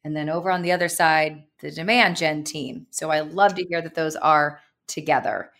And 0.05 0.15
then 0.15 0.29
over 0.29 0.51
on 0.51 0.61
the 0.61 0.73
other 0.73 0.91
side, 0.91 1.45
the 1.61 1.71
demand 1.71 2.19
gen 2.19 2.45
team. 2.45 2.89
So 2.91 3.09
I 3.09 3.21
love 3.21 3.55
to 3.55 3.65
hear 3.65 3.81
that 3.81 3.95
those 3.95 4.17
are 4.17 4.61
together. 4.87 5.51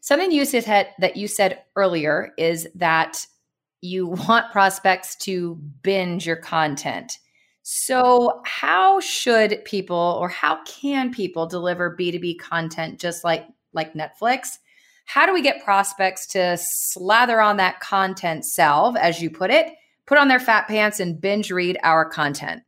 Something 0.00 0.32
you 0.32 0.44
said 0.44 0.88
that 0.98 1.16
you 1.16 1.28
said 1.28 1.62
earlier 1.76 2.32
is 2.36 2.66
that 2.74 3.24
you 3.80 4.06
want 4.28 4.50
prospects 4.50 5.14
to 5.18 5.54
binge 5.84 6.26
your 6.26 6.34
content. 6.34 7.20
So, 7.62 8.42
how 8.44 8.98
should 8.98 9.64
people 9.64 10.18
or 10.20 10.28
how 10.28 10.64
can 10.64 11.14
people 11.14 11.46
deliver 11.46 11.96
B2B 11.96 12.40
content 12.40 12.98
just 12.98 13.22
like 13.22 13.46
like 13.72 13.94
Netflix? 13.94 14.58
How 15.04 15.26
do 15.26 15.32
we 15.32 15.42
get 15.42 15.64
prospects 15.64 16.26
to 16.28 16.56
slather 16.58 17.40
on 17.40 17.56
that 17.58 17.80
content 17.80 18.44
salve, 18.44 18.96
as 18.96 19.20
you 19.20 19.30
put 19.30 19.50
it, 19.50 19.72
put 20.06 20.18
on 20.18 20.28
their 20.28 20.40
fat 20.40 20.66
pants 20.66 21.00
and 21.00 21.20
binge 21.20 21.50
read 21.50 21.78
our 21.82 22.08
content? 22.08 22.62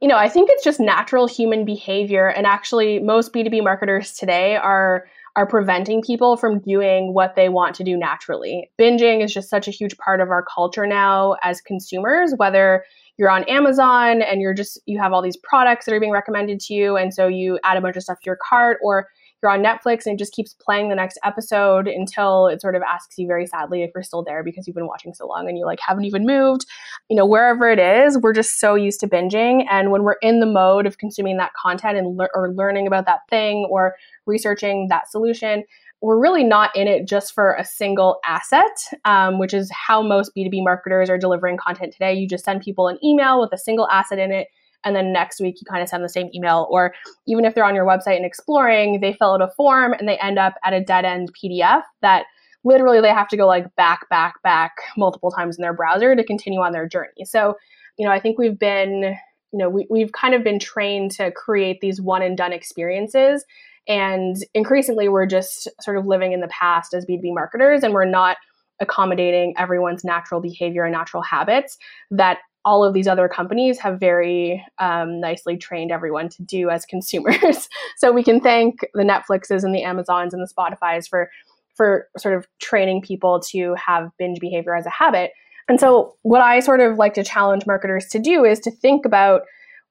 You 0.00 0.08
know, 0.08 0.16
I 0.16 0.28
think 0.28 0.50
it's 0.50 0.64
just 0.64 0.80
natural 0.80 1.28
human 1.28 1.64
behavior. 1.64 2.26
And 2.28 2.46
actually, 2.46 2.98
most 2.98 3.32
B2B 3.32 3.62
marketers 3.62 4.14
today 4.14 4.56
are 4.56 5.06
are 5.34 5.46
preventing 5.46 6.02
people 6.02 6.36
from 6.36 6.58
doing 6.58 7.14
what 7.14 7.36
they 7.36 7.48
want 7.48 7.74
to 7.76 7.84
do 7.84 7.96
naturally. 7.96 8.70
Binging 8.78 9.24
is 9.24 9.32
just 9.32 9.48
such 9.48 9.66
a 9.66 9.70
huge 9.70 9.96
part 9.96 10.20
of 10.20 10.28
our 10.28 10.44
culture 10.44 10.86
now 10.86 11.36
as 11.42 11.62
consumers, 11.62 12.34
whether 12.36 12.84
you're 13.16 13.30
on 13.30 13.44
Amazon 13.44 14.22
and 14.22 14.40
you're 14.40 14.54
just 14.54 14.80
you 14.86 15.00
have 15.00 15.12
all 15.12 15.22
these 15.22 15.36
products 15.36 15.86
that 15.86 15.94
are 15.94 16.00
being 16.00 16.12
recommended 16.12 16.60
to 16.60 16.74
you 16.74 16.96
and 16.96 17.14
so 17.14 17.28
you 17.28 17.58
add 17.64 17.76
a 17.76 17.80
bunch 17.80 17.96
of 17.96 18.02
stuff 18.02 18.18
to 18.20 18.26
your 18.26 18.38
cart 18.48 18.78
or 18.82 19.08
you're 19.42 19.50
on 19.50 19.62
Netflix 19.62 20.06
and 20.06 20.14
it 20.14 20.18
just 20.18 20.32
keeps 20.32 20.54
playing 20.54 20.88
the 20.88 20.94
next 20.94 21.18
episode 21.24 21.88
until 21.88 22.46
it 22.46 22.60
sort 22.60 22.76
of 22.76 22.82
asks 22.82 23.18
you 23.18 23.26
very 23.26 23.46
sadly 23.46 23.82
if 23.82 23.90
you're 23.94 24.04
still 24.04 24.22
there 24.22 24.44
because 24.44 24.66
you've 24.66 24.76
been 24.76 24.86
watching 24.86 25.12
so 25.12 25.26
long 25.26 25.48
and 25.48 25.58
you 25.58 25.66
like 25.66 25.80
haven't 25.84 26.04
even 26.04 26.24
moved. 26.24 26.64
You 27.10 27.16
know, 27.16 27.26
wherever 27.26 27.68
it 27.68 27.78
is, 27.78 28.16
we're 28.18 28.32
just 28.32 28.60
so 28.60 28.76
used 28.76 29.00
to 29.00 29.08
binging. 29.08 29.64
And 29.68 29.90
when 29.90 30.04
we're 30.04 30.16
in 30.22 30.40
the 30.40 30.46
mode 30.46 30.86
of 30.86 30.98
consuming 30.98 31.38
that 31.38 31.50
content 31.60 31.98
and 31.98 32.16
le- 32.16 32.28
or 32.34 32.52
learning 32.52 32.86
about 32.86 33.06
that 33.06 33.20
thing 33.28 33.66
or 33.70 33.94
researching 34.26 34.86
that 34.90 35.10
solution, 35.10 35.64
we're 36.00 36.20
really 36.20 36.44
not 36.44 36.74
in 36.76 36.88
it 36.88 37.06
just 37.06 37.32
for 37.32 37.54
a 37.54 37.64
single 37.64 38.18
asset, 38.24 38.76
um, 39.04 39.38
which 39.38 39.54
is 39.54 39.70
how 39.72 40.02
most 40.02 40.32
B2B 40.36 40.64
marketers 40.64 41.08
are 41.08 41.18
delivering 41.18 41.56
content 41.56 41.92
today. 41.92 42.12
You 42.12 42.28
just 42.28 42.44
send 42.44 42.60
people 42.60 42.88
an 42.88 42.98
email 43.04 43.40
with 43.40 43.52
a 43.52 43.58
single 43.58 43.88
asset 43.88 44.18
in 44.18 44.32
it 44.32 44.48
and 44.84 44.96
then 44.96 45.12
next 45.12 45.40
week 45.40 45.56
you 45.60 45.66
kind 45.68 45.82
of 45.82 45.88
send 45.88 46.04
the 46.04 46.08
same 46.08 46.30
email. 46.34 46.66
Or 46.70 46.94
even 47.26 47.44
if 47.44 47.54
they're 47.54 47.64
on 47.64 47.74
your 47.74 47.86
website 47.86 48.16
and 48.16 48.24
exploring 48.24 49.00
they 49.00 49.12
fill 49.12 49.34
out 49.34 49.42
a 49.42 49.48
form 49.56 49.92
and 49.92 50.08
they 50.08 50.18
end 50.18 50.38
up 50.38 50.54
at 50.64 50.72
a 50.72 50.80
dead 50.80 51.04
end 51.04 51.30
pdf 51.34 51.82
that 52.00 52.26
literally 52.64 53.00
they 53.00 53.08
have 53.08 53.28
to 53.28 53.36
go 53.36 53.46
like 53.46 53.74
back 53.76 54.08
back 54.08 54.40
back 54.42 54.72
multiple 54.96 55.30
times 55.30 55.56
in 55.56 55.62
their 55.62 55.72
browser 55.72 56.14
to 56.14 56.24
continue 56.24 56.60
on 56.60 56.72
their 56.72 56.88
journey. 56.88 57.24
So 57.24 57.56
you 57.98 58.06
know 58.06 58.12
i 58.12 58.20
think 58.20 58.38
we've 58.38 58.58
been 58.58 59.16
you 59.52 59.58
know 59.58 59.68
we, 59.68 59.86
we've 59.90 60.12
kind 60.12 60.34
of 60.34 60.42
been 60.42 60.58
trained 60.58 61.10
to 61.12 61.30
create 61.32 61.80
these 61.80 62.00
one 62.00 62.22
and 62.22 62.36
done 62.36 62.52
experiences. 62.52 63.44
And 63.88 64.36
increasingly 64.54 65.08
we're 65.08 65.26
just 65.26 65.68
sort 65.80 65.98
of 65.98 66.06
living 66.06 66.32
in 66.32 66.40
the 66.40 66.48
past 66.48 66.94
as 66.94 67.04
b2b 67.04 67.34
marketers 67.34 67.82
and 67.82 67.92
we're 67.92 68.04
not 68.04 68.36
accommodating 68.80 69.54
everyone's 69.58 70.04
natural 70.04 70.40
behavior 70.40 70.84
and 70.84 70.92
natural 70.92 71.22
habits 71.22 71.78
that 72.10 72.38
all 72.64 72.84
of 72.84 72.94
these 72.94 73.08
other 73.08 73.28
companies 73.28 73.78
have 73.78 73.98
very 73.98 74.64
um, 74.78 75.20
nicely 75.20 75.56
trained 75.56 75.90
everyone 75.90 76.28
to 76.30 76.42
do 76.42 76.70
as 76.70 76.84
consumers. 76.86 77.68
so 77.96 78.12
we 78.12 78.22
can 78.22 78.40
thank 78.40 78.80
the 78.94 79.02
Netflixes 79.02 79.64
and 79.64 79.74
the 79.74 79.82
Amazons 79.82 80.32
and 80.34 80.42
the 80.42 80.52
Spotify's 80.52 81.06
for 81.06 81.30
for 81.74 82.06
sort 82.18 82.36
of 82.36 82.46
training 82.60 83.00
people 83.00 83.40
to 83.40 83.74
have 83.74 84.10
binge 84.18 84.38
behavior 84.40 84.76
as 84.76 84.84
a 84.84 84.90
habit. 84.90 85.30
And 85.68 85.80
so 85.80 86.14
what 86.20 86.42
I 86.42 86.60
sort 86.60 86.80
of 86.80 86.98
like 86.98 87.14
to 87.14 87.24
challenge 87.24 87.66
marketers 87.66 88.06
to 88.08 88.18
do 88.18 88.44
is 88.44 88.60
to 88.60 88.70
think 88.70 89.06
about 89.06 89.42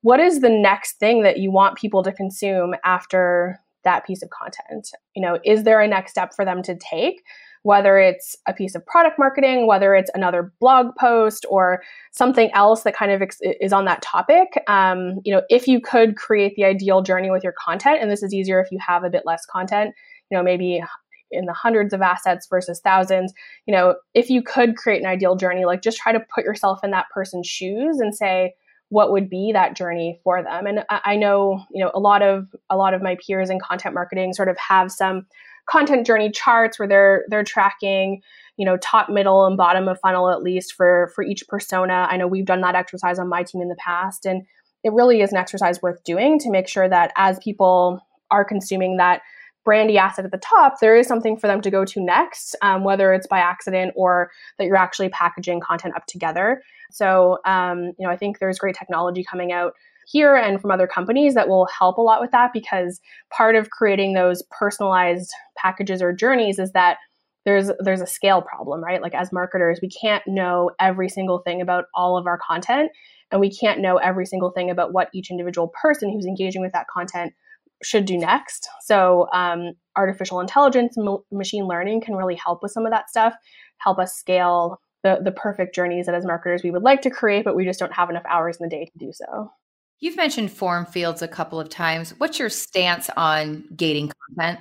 what 0.01 0.19
is 0.19 0.41
the 0.41 0.49
next 0.49 0.99
thing 0.99 1.23
that 1.23 1.39
you 1.39 1.51
want 1.51 1.77
people 1.77 2.03
to 2.03 2.11
consume 2.11 2.75
after 2.83 3.59
that 3.83 4.05
piece 4.05 4.21
of 4.21 4.29
content. 4.29 4.89
You 5.15 5.21
know, 5.21 5.39
is 5.43 5.63
there 5.63 5.81
a 5.81 5.87
next 5.87 6.11
step 6.11 6.33
for 6.35 6.45
them 6.45 6.61
to 6.63 6.75
take? 6.75 7.23
Whether 7.63 7.99
it's 7.99 8.35
a 8.47 8.53
piece 8.53 8.73
of 8.75 8.85
product 8.85 9.19
marketing, 9.19 9.67
whether 9.67 9.93
it's 9.93 10.09
another 10.13 10.51
blog 10.59 10.95
post 10.95 11.45
or 11.49 11.83
something 12.11 12.51
else 12.53 12.83
that 12.83 12.95
kind 12.95 13.11
of 13.11 13.21
ex- 13.21 13.39
is 13.41 13.71
on 13.71 13.85
that 13.85 14.01
topic. 14.01 14.47
Um, 14.67 15.19
you 15.23 15.33
know, 15.33 15.43
if 15.49 15.67
you 15.67 15.79
could 15.79 16.15
create 16.15 16.55
the 16.55 16.65
ideal 16.65 17.01
journey 17.01 17.29
with 17.29 17.43
your 17.43 17.53
content, 17.63 17.99
and 18.01 18.09
this 18.09 18.23
is 18.23 18.33
easier 18.33 18.59
if 18.59 18.71
you 18.71 18.79
have 18.85 19.03
a 19.03 19.09
bit 19.09 19.23
less 19.25 19.45
content, 19.45 19.93
you 20.29 20.37
know, 20.37 20.43
maybe 20.43 20.81
in 21.29 21.45
the 21.45 21.53
hundreds 21.53 21.93
of 21.93 22.01
assets 22.01 22.47
versus 22.49 22.81
thousands, 22.83 23.31
you 23.65 23.73
know, 23.73 23.95
if 24.13 24.29
you 24.29 24.41
could 24.41 24.75
create 24.75 25.01
an 25.01 25.07
ideal 25.07 25.35
journey, 25.35 25.65
like 25.65 25.81
just 25.81 25.97
try 25.97 26.11
to 26.11 26.25
put 26.33 26.43
yourself 26.43 26.79
in 26.83 26.91
that 26.91 27.05
person's 27.13 27.47
shoes 27.47 27.99
and 27.99 28.13
say, 28.13 28.53
what 28.89 29.13
would 29.13 29.29
be 29.29 29.51
that 29.53 29.73
journey 29.73 30.19
for 30.21 30.43
them 30.43 30.67
and 30.67 30.83
I, 30.89 31.15
know 31.15 31.63
you 31.71 31.81
know 31.81 31.91
a 31.93 31.99
lot 31.99 32.21
of 32.21 32.47
a 32.69 32.75
lot 32.75 32.93
of 32.93 33.01
my 33.01 33.15
peers 33.25 33.49
in 33.49 33.57
content 33.57 33.95
marketing 33.95 34.33
sort 34.33 34.49
of 34.49 34.57
have 34.57 34.91
some 34.91 35.25
content 35.71 36.05
journey 36.05 36.29
charts 36.29 36.77
where 36.77 36.87
they're 36.87 37.23
they're 37.29 37.43
tracking 37.43 38.21
you 38.57 38.65
know 38.65 38.77
top 38.77 39.09
middle 39.09 39.45
and 39.45 39.57
bottom 39.57 39.87
of 39.87 39.99
funnel 39.99 40.29
at 40.29 40.43
least 40.43 40.73
for 40.73 41.11
for 41.15 41.23
each 41.23 41.47
persona 41.47 42.07
i 42.09 42.17
know 42.17 42.27
we've 42.27 42.45
done 42.45 42.61
that 42.61 42.75
exercise 42.75 43.17
on 43.17 43.29
my 43.29 43.43
team 43.43 43.61
in 43.61 43.69
the 43.69 43.75
past 43.75 44.25
and 44.25 44.43
it 44.83 44.91
really 44.91 45.21
is 45.21 45.31
an 45.31 45.37
exercise 45.37 45.81
worth 45.81 46.03
doing 46.03 46.39
to 46.39 46.49
make 46.49 46.67
sure 46.67 46.89
that 46.89 47.11
as 47.15 47.39
people 47.39 47.99
are 48.31 48.43
consuming 48.43 48.97
that 48.97 49.21
brandy 49.63 49.97
asset 49.97 50.25
at 50.25 50.31
the 50.31 50.39
top, 50.39 50.79
there 50.79 50.95
is 50.95 51.07
something 51.07 51.37
for 51.37 51.47
them 51.47 51.61
to 51.61 51.69
go 51.69 51.85
to 51.85 52.01
next, 52.01 52.55
um, 52.61 52.83
whether 52.83 53.13
it's 53.13 53.27
by 53.27 53.39
accident 53.39 53.93
or 53.95 54.31
that 54.57 54.65
you're 54.65 54.75
actually 54.75 55.09
packaging 55.09 55.59
content 55.59 55.95
up 55.95 56.05
together. 56.07 56.63
So, 56.89 57.37
um, 57.45 57.91
you 57.99 58.07
know, 58.07 58.09
I 58.09 58.17
think 58.17 58.39
there's 58.39 58.57
great 58.57 58.75
technology 58.75 59.23
coming 59.23 59.51
out 59.51 59.73
here 60.07 60.35
and 60.35 60.59
from 60.61 60.71
other 60.71 60.87
companies 60.87 61.33
that 61.33 61.47
will 61.47 61.67
help 61.67 61.97
a 61.97 62.01
lot 62.01 62.21
with 62.21 62.31
that 62.31 62.51
because 62.53 62.99
part 63.31 63.55
of 63.55 63.69
creating 63.69 64.13
those 64.13 64.43
personalized 64.51 65.31
packages 65.57 66.01
or 66.01 66.13
journeys 66.13 66.59
is 66.59 66.71
that 66.71 66.97
there's 67.45 67.71
there's 67.79 68.01
a 68.01 68.07
scale 68.07 68.41
problem, 68.41 68.83
right? 68.83 69.01
Like 69.01 69.15
as 69.15 69.31
marketers, 69.31 69.79
we 69.81 69.89
can't 69.89 70.23
know 70.27 70.71
every 70.79 71.09
single 71.09 71.39
thing 71.39 71.61
about 71.61 71.85
all 71.95 72.17
of 72.17 72.27
our 72.27 72.37
content 72.37 72.91
and 73.31 73.39
we 73.41 73.49
can't 73.49 73.79
know 73.79 73.97
every 73.97 74.25
single 74.25 74.51
thing 74.51 74.69
about 74.69 74.93
what 74.93 75.09
each 75.13 75.31
individual 75.31 75.71
person 75.81 76.11
who's 76.11 76.25
engaging 76.25 76.61
with 76.61 76.73
that 76.73 76.87
content 76.87 77.33
should 77.83 78.05
do 78.05 78.17
next. 78.17 78.67
So, 78.81 79.27
um, 79.33 79.71
artificial 79.95 80.39
intelligence, 80.39 80.97
m- 80.97 81.17
machine 81.31 81.65
learning 81.65 82.01
can 82.01 82.15
really 82.15 82.35
help 82.35 82.61
with 82.61 82.71
some 82.71 82.85
of 82.85 82.91
that 82.91 83.09
stuff, 83.09 83.33
help 83.77 83.97
us 83.97 84.13
scale 84.13 84.79
the, 85.03 85.19
the 85.23 85.31
perfect 85.31 85.73
journeys 85.73 86.05
that 86.05 86.15
as 86.15 86.25
marketers 86.25 86.61
we 86.63 86.71
would 86.71 86.83
like 86.83 87.01
to 87.01 87.09
create, 87.09 87.43
but 87.43 87.55
we 87.55 87.65
just 87.65 87.79
don't 87.79 87.93
have 87.93 88.09
enough 88.09 88.23
hours 88.29 88.57
in 88.59 88.67
the 88.67 88.69
day 88.69 88.85
to 88.85 88.97
do 88.99 89.11
so. 89.11 89.51
You've 90.01 90.17
mentioned 90.17 90.51
form 90.51 90.87
fields 90.87 91.21
a 91.21 91.27
couple 91.27 91.59
of 91.59 91.69
times. 91.69 92.11
What's 92.17 92.39
your 92.39 92.49
stance 92.49 93.09
on 93.15 93.65
gating 93.75 94.11
content? 94.35 94.59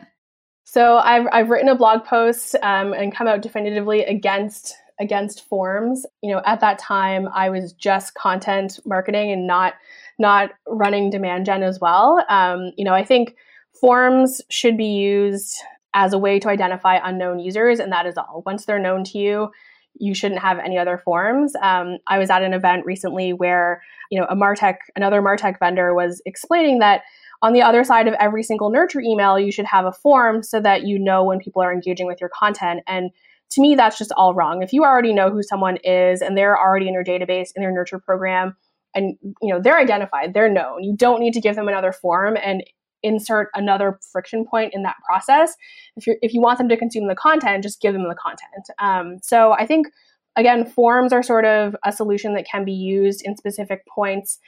So 0.65 0.99
I've, 0.99 1.27
I've 1.33 1.49
written 1.49 1.71
a 1.71 1.75
blog 1.75 2.05
post 2.05 2.55
um, 2.63 2.93
and 2.93 3.13
come 3.15 3.27
out 3.27 3.43
definitively 3.43 4.05
against 4.05 4.77
against 5.01 5.49
forms. 5.49 6.05
You 6.23 6.35
know, 6.35 6.43
at 6.45 6.61
that 6.61 6.79
time 6.79 7.27
I 7.35 7.49
was 7.49 7.73
just 7.73 8.15
content 8.15 8.79
marketing 8.85 9.33
and 9.33 9.47
not 9.47 9.75
not 10.19 10.51
running 10.69 11.09
demand 11.09 11.47
gen 11.47 11.63
as 11.63 11.81
well. 11.81 12.23
Um, 12.29 12.73
you 12.77 12.85
know, 12.85 12.93
I 12.93 13.03
think 13.03 13.35
forms 13.81 14.43
should 14.51 14.77
be 14.77 14.85
used 14.85 15.57
as 15.95 16.13
a 16.13 16.19
way 16.19 16.39
to 16.39 16.49
identify 16.51 17.01
unknown 17.03 17.41
users, 17.41 17.81
and 17.81 17.91
that 17.93 18.05
is 18.05 18.19
all. 18.19 18.43
Once 18.45 18.67
they're 18.67 18.79
known 18.79 19.05
to 19.05 19.19
you, 19.19 19.51
you 19.99 20.15
shouldn't 20.15 20.41
have 20.41 20.59
any 20.59 20.79
other 20.79 20.99
forms. 20.99 21.55
Um, 21.63 21.99
I 22.07 22.19
was 22.19 22.31
at 22.31 22.43
an 22.43 22.55
event 22.55 22.87
recently 22.87 23.33
where 23.33 23.83
you 24.11 24.19
know 24.19 24.27
a 24.29 24.37
Martech, 24.37 24.77
another 24.97 25.21
Martech 25.23 25.59
vendor, 25.59 25.95
was 25.95 26.23
explaining 26.27 26.79
that 26.79 27.03
on 27.43 27.53
the 27.53 27.63
other 27.63 27.85
side 27.85 28.07
of 28.07 28.15
every 28.21 28.43
single 28.43 28.71
nurture 28.71 29.01
email, 29.01 29.39
you 29.39 29.53
should 29.53 29.67
have 29.67 29.87
a 29.87 29.93
form 29.93 30.43
so 30.43 30.61
that 30.61 30.85
you 30.85 30.99
know 30.99 31.25
when 31.25 31.39
people 31.39 31.63
are 31.63 31.73
engaging 31.73 32.07
with 32.07 32.21
your 32.21 32.31
content. 32.31 32.81
And 32.87 33.11
to 33.53 33.61
me, 33.61 33.75
that's 33.75 33.99
just 33.99 34.13
all 34.17 34.35
wrong. 34.35 34.63
If 34.63 34.73
you 34.73 34.85
already 34.85 35.13
know 35.13 35.31
who 35.31 35.43
someone 35.43 35.79
is 35.79 36.21
and 36.21 36.37
they're 36.37 36.59
already 36.59 36.87
in 36.87 36.95
your 36.95 37.05
database 37.05 37.49
in 37.57 37.63
their 37.63 37.73
nurture 37.73 37.99
program, 37.99 38.57
and 38.95 39.17
you 39.41 39.53
know 39.53 39.61
they're 39.61 39.79
identified, 39.79 40.35
they're 40.35 40.51
known, 40.51 40.83
you 40.83 40.97
don't 40.97 41.21
need 41.21 41.35
to 41.35 41.41
give 41.41 41.57
them 41.57 41.69
another 41.69 41.93
form 41.93 42.37
and 42.43 42.63
insert 43.03 43.49
another 43.55 43.99
friction 44.13 44.45
point 44.45 44.73
in 44.75 44.83
that 44.83 44.97
process. 45.07 45.55
If 45.97 46.07
you 46.07 46.17
if 46.23 46.33
you 46.35 46.41
want 46.41 46.59
them 46.59 46.69
to 46.69 46.77
consume 46.77 47.09
the 47.09 47.15
content, 47.15 47.63
just 47.63 47.81
give 47.81 47.93
them 47.93 48.09
the 48.09 48.15
content. 48.15 48.67
Um, 48.79 49.19
so 49.23 49.53
I 49.53 49.67
think 49.67 49.89
again, 50.37 50.65
forms 50.65 51.13
are 51.13 51.23
sort 51.23 51.45
of 51.45 51.77
a 51.85 51.93
solution 51.93 52.35
that 52.35 52.47
can 52.51 52.65
be 52.65 52.73
used 52.73 53.23
in 53.25 53.37
specific 53.37 53.87
points 53.87 54.39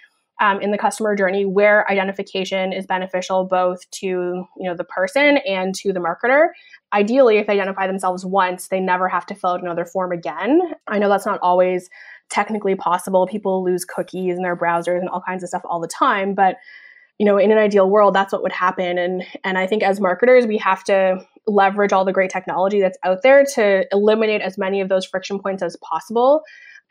um, 0.40 0.60
in 0.60 0.72
the 0.72 0.78
customer 0.78 1.14
journey 1.14 1.44
where 1.44 1.88
identification 1.90 2.72
is 2.72 2.86
beneficial 2.86 3.44
both 3.44 3.88
to 3.90 4.06
you 4.06 4.48
know 4.58 4.74
the 4.74 4.84
person 4.84 5.38
and 5.46 5.74
to 5.76 5.92
the 5.92 6.00
marketer 6.00 6.48
ideally 6.92 7.36
if 7.36 7.46
they 7.46 7.54
identify 7.54 7.86
themselves 7.86 8.24
once 8.24 8.68
they 8.68 8.80
never 8.80 9.08
have 9.08 9.26
to 9.26 9.34
fill 9.34 9.50
out 9.50 9.62
another 9.62 9.84
form 9.84 10.10
again 10.10 10.60
i 10.88 10.98
know 10.98 11.08
that's 11.08 11.26
not 11.26 11.38
always 11.42 11.88
technically 12.28 12.74
possible 12.74 13.26
people 13.26 13.62
lose 13.62 13.84
cookies 13.84 14.36
in 14.36 14.42
their 14.42 14.56
browsers 14.56 14.98
and 14.98 15.08
all 15.10 15.20
kinds 15.20 15.42
of 15.42 15.48
stuff 15.48 15.62
all 15.64 15.80
the 15.80 15.88
time 15.88 16.34
but 16.34 16.56
you 17.18 17.26
know 17.26 17.38
in 17.38 17.50
an 17.50 17.58
ideal 17.58 17.88
world 17.88 18.14
that's 18.14 18.32
what 18.32 18.42
would 18.42 18.52
happen 18.52 18.98
and 18.98 19.22
and 19.44 19.58
i 19.58 19.66
think 19.66 19.82
as 19.82 20.00
marketers 20.00 20.46
we 20.46 20.56
have 20.56 20.82
to 20.84 21.16
leverage 21.46 21.92
all 21.92 22.04
the 22.04 22.12
great 22.12 22.30
technology 22.30 22.80
that's 22.80 22.98
out 23.04 23.22
there 23.22 23.44
to 23.44 23.84
eliminate 23.92 24.40
as 24.40 24.56
many 24.56 24.80
of 24.80 24.88
those 24.88 25.04
friction 25.04 25.38
points 25.38 25.62
as 25.62 25.76
possible 25.76 26.42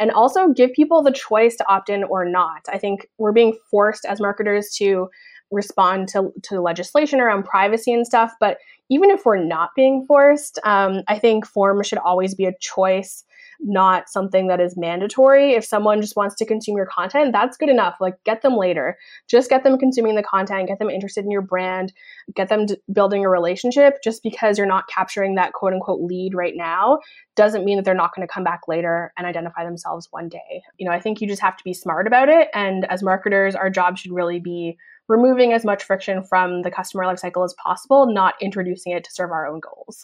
and 0.01 0.11
also 0.11 0.49
give 0.49 0.73
people 0.73 1.03
the 1.03 1.11
choice 1.11 1.55
to 1.55 1.67
opt 1.67 1.87
in 1.87 2.03
or 2.03 2.25
not. 2.25 2.65
I 2.67 2.79
think 2.79 3.07
we're 3.19 3.31
being 3.31 3.55
forced 3.69 4.03
as 4.03 4.19
marketers 4.19 4.71
to 4.77 5.09
respond 5.51 6.07
to, 6.07 6.31
to 6.43 6.59
legislation 6.59 7.19
around 7.21 7.43
privacy 7.43 7.93
and 7.93 8.05
stuff. 8.05 8.33
But 8.39 8.57
even 8.89 9.11
if 9.11 9.25
we're 9.25 9.43
not 9.43 9.69
being 9.75 10.05
forced, 10.07 10.59
um, 10.63 11.03
I 11.07 11.19
think 11.19 11.45
forms 11.45 11.85
should 11.85 11.99
always 11.99 12.33
be 12.33 12.45
a 12.45 12.57
choice 12.59 13.23
not 13.63 14.09
something 14.09 14.47
that 14.47 14.59
is 14.59 14.75
mandatory. 14.77 15.53
If 15.53 15.65
someone 15.65 16.01
just 16.01 16.15
wants 16.15 16.35
to 16.35 16.45
consume 16.45 16.77
your 16.77 16.85
content, 16.85 17.31
that's 17.31 17.57
good 17.57 17.69
enough. 17.69 17.95
Like, 17.99 18.15
get 18.23 18.41
them 18.41 18.57
later. 18.57 18.97
Just 19.27 19.49
get 19.49 19.63
them 19.63 19.77
consuming 19.77 20.15
the 20.15 20.23
content, 20.23 20.67
get 20.67 20.79
them 20.79 20.89
interested 20.89 21.23
in 21.23 21.31
your 21.31 21.41
brand, 21.41 21.93
get 22.35 22.49
them 22.49 22.65
building 22.91 23.23
a 23.25 23.29
relationship. 23.29 23.97
Just 24.03 24.23
because 24.23 24.57
you're 24.57 24.67
not 24.67 24.87
capturing 24.87 25.35
that 25.35 25.53
quote 25.53 25.73
unquote 25.73 26.01
lead 26.01 26.33
right 26.33 26.55
now 26.55 26.99
doesn't 27.35 27.65
mean 27.65 27.77
that 27.77 27.85
they're 27.85 27.93
not 27.93 28.15
going 28.15 28.27
to 28.27 28.33
come 28.33 28.43
back 28.43 28.61
later 28.67 29.13
and 29.17 29.27
identify 29.27 29.63
themselves 29.63 30.07
one 30.11 30.29
day. 30.29 30.61
You 30.77 30.87
know, 30.87 30.93
I 30.93 30.99
think 30.99 31.21
you 31.21 31.27
just 31.27 31.41
have 31.41 31.57
to 31.57 31.63
be 31.63 31.73
smart 31.73 32.07
about 32.07 32.29
it. 32.29 32.49
And 32.53 32.85
as 32.91 33.03
marketers, 33.03 33.55
our 33.55 33.69
job 33.69 33.97
should 33.97 34.11
really 34.11 34.39
be 34.39 34.77
removing 35.07 35.53
as 35.53 35.65
much 35.65 35.83
friction 35.83 36.23
from 36.23 36.61
the 36.61 36.71
customer 36.71 37.03
lifecycle 37.03 37.43
as 37.43 37.53
possible, 37.63 38.11
not 38.11 38.35
introducing 38.41 38.93
it 38.93 39.03
to 39.03 39.11
serve 39.11 39.31
our 39.31 39.45
own 39.45 39.59
goals. 39.59 40.01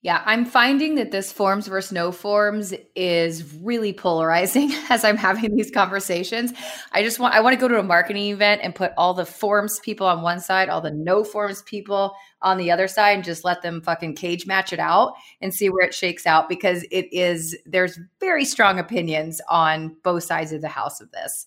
Yeah, 0.00 0.22
I'm 0.24 0.44
finding 0.44 0.94
that 0.94 1.10
this 1.10 1.32
forms 1.32 1.66
versus 1.66 1.90
no 1.90 2.12
forms 2.12 2.72
is 2.94 3.52
really 3.54 3.92
polarizing 3.92 4.70
as 4.90 5.02
I'm 5.02 5.16
having 5.16 5.56
these 5.56 5.72
conversations. 5.72 6.52
I 6.92 7.02
just 7.02 7.18
want 7.18 7.34
I 7.34 7.40
want 7.40 7.54
to 7.54 7.60
go 7.60 7.66
to 7.66 7.80
a 7.80 7.82
marketing 7.82 8.30
event 8.30 8.60
and 8.62 8.76
put 8.76 8.92
all 8.96 9.12
the 9.12 9.26
forms 9.26 9.80
people 9.80 10.06
on 10.06 10.22
one 10.22 10.38
side, 10.38 10.68
all 10.68 10.80
the 10.80 10.92
no 10.92 11.24
forms 11.24 11.62
people 11.62 12.14
on 12.42 12.58
the 12.58 12.70
other 12.70 12.86
side 12.86 13.16
and 13.16 13.24
just 13.24 13.44
let 13.44 13.62
them 13.62 13.82
fucking 13.82 14.14
cage 14.14 14.46
match 14.46 14.72
it 14.72 14.78
out 14.78 15.14
and 15.40 15.52
see 15.52 15.68
where 15.68 15.84
it 15.84 15.92
shakes 15.92 16.26
out 16.26 16.48
because 16.48 16.84
it 16.92 17.12
is 17.12 17.56
there's 17.66 17.98
very 18.20 18.44
strong 18.44 18.78
opinions 18.78 19.40
on 19.48 19.96
both 20.04 20.22
sides 20.22 20.52
of 20.52 20.60
the 20.60 20.68
house 20.68 21.00
of 21.00 21.10
this. 21.10 21.44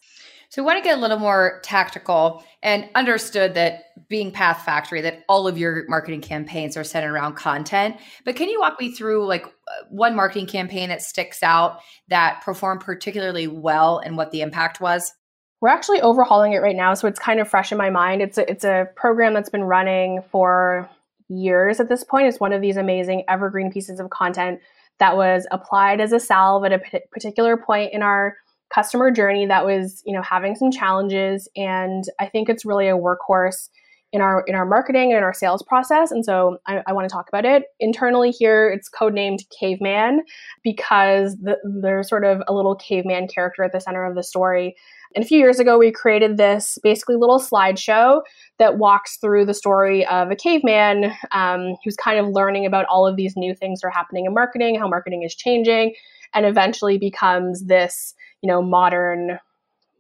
So 0.52 0.62
we 0.62 0.66
want 0.66 0.80
to 0.80 0.84
get 0.84 0.98
a 0.98 1.02
little 1.02 1.18
more 1.18 1.62
tactical 1.64 2.44
and 2.62 2.90
understood 2.94 3.54
that 3.54 3.86
being 4.10 4.34
Path 4.34 4.66
Factory, 4.66 5.00
that 5.00 5.24
all 5.30 5.48
of 5.48 5.58
your 5.58 5.86
marketing 5.88 6.20
campaigns 6.20 6.76
are 6.76 6.84
centered 6.84 7.14
around 7.14 7.36
content. 7.36 7.96
But 8.26 8.36
can 8.36 8.50
you 8.50 8.60
walk 8.60 8.78
me 8.78 8.92
through 8.92 9.26
like 9.28 9.46
uh, 9.46 9.86
one 9.90 10.14
marketing 10.14 10.48
campaign 10.48 10.90
that 10.90 11.02
sticks 11.02 11.42
out 11.42 11.80
that 12.10 12.42
performed 12.44 12.82
particularly 12.82 13.48
well 13.48 14.00
and 14.00 14.18
what 14.18 14.32
the 14.32 14.42
impact 14.42 14.82
was? 14.82 15.14
We're 15.62 15.70
actually 15.70 16.02
overhauling 16.02 16.52
it 16.52 16.62
right 16.62 16.76
now, 16.76 16.96
so 16.96 17.08
it's 17.08 17.20
kind 17.20 17.40
of 17.40 17.48
fresh 17.48 17.72
in 17.72 17.78
my 17.78 17.90
mind. 17.90 18.22
It's 18.22 18.38
a, 18.38 18.52
it's 18.52 18.66
a 18.66 18.88
program 18.98 19.34
that's 19.34 19.50
been 19.50 19.64
running 19.64 20.22
for 20.34 20.90
years 21.30 21.80
at 21.80 21.88
this 21.88 22.04
point. 22.04 22.28
It's 22.28 22.42
one 22.42 22.52
of 22.52 22.62
these 22.62 22.76
amazing 22.76 23.24
evergreen 23.30 23.72
pieces 23.72 24.02
of 24.02 24.10
content 24.10 24.60
that 25.00 25.16
was 25.16 25.48
applied 25.50 26.02
as 26.02 26.12
a 26.12 26.20
salve 26.20 26.66
at 26.66 26.74
a 26.74 26.80
p- 26.80 27.00
particular 27.10 27.56
point 27.56 27.94
in 27.94 28.04
our 28.04 28.36
customer 28.74 29.12
journey 29.12 29.46
that 29.46 29.66
was 29.66 30.02
you 30.06 30.14
know 30.14 30.22
having 30.22 30.56
some 30.56 30.72
challenges 30.72 31.48
and 31.56 32.06
i 32.20 32.26
think 32.26 32.50
it's 32.50 32.66
really 32.66 32.88
a 32.88 32.98
workhorse 32.98 33.70
in 34.14 34.22
our 34.22 34.44
in 34.48 34.56
our 34.56 34.66
marketing 34.66 35.12
and 35.12 35.18
in 35.18 35.24
our 35.24 35.34
sales 35.34 35.64
process 35.64 36.12
and 36.12 36.26
so 36.26 36.58
i, 36.68 36.82
I 36.88 36.94
want 36.94 37.08
to 37.08 37.14
talk 37.14 37.28
about 37.30 37.46
it. 37.46 37.64
Internally 37.80 38.32
here 38.32 38.70
it's 38.70 38.90
codenamed 38.90 39.40
caveman 39.58 40.22
because 40.64 41.38
the, 41.38 41.58
there's 41.82 42.10
sort 42.10 42.26
of 42.26 42.42
a 42.48 42.54
little 42.54 42.76
caveman 42.76 43.28
character 43.28 43.64
at 43.64 43.72
the 43.72 43.80
center 43.80 44.06
of 44.06 44.16
the 44.16 44.24
story. 44.24 44.76
And 45.14 45.24
a 45.24 45.28
few 45.28 45.40
years 45.40 45.60
ago 45.60 45.78
we 45.78 45.92
created 45.92 46.38
this 46.38 46.78
basically 46.84 47.16
little 47.16 47.40
slideshow 47.40 48.22
that 48.60 48.78
walks 48.78 49.18
through 49.18 49.46
the 49.46 49.54
story 49.54 50.06
of 50.06 50.32
a 50.32 50.36
caveman 50.36 51.14
um, 51.32 51.76
who's 51.84 51.96
kind 51.96 52.20
of 52.20 52.34
learning 52.34 52.66
about 52.66 52.86
all 52.86 53.08
of 53.08 53.16
these 53.16 53.36
new 53.36 53.54
things 53.54 53.82
that 53.82 53.88
are 53.88 53.92
happening 53.92 54.26
in 54.26 54.34
marketing 54.34 54.80
how 54.80 54.88
marketing 54.88 55.24
is 55.24 55.36
changing 55.36 55.94
and 56.34 56.46
eventually 56.46 56.98
becomes 56.98 57.66
this 57.66 58.14
you 58.42 58.48
know 58.48 58.62
modern 58.62 59.40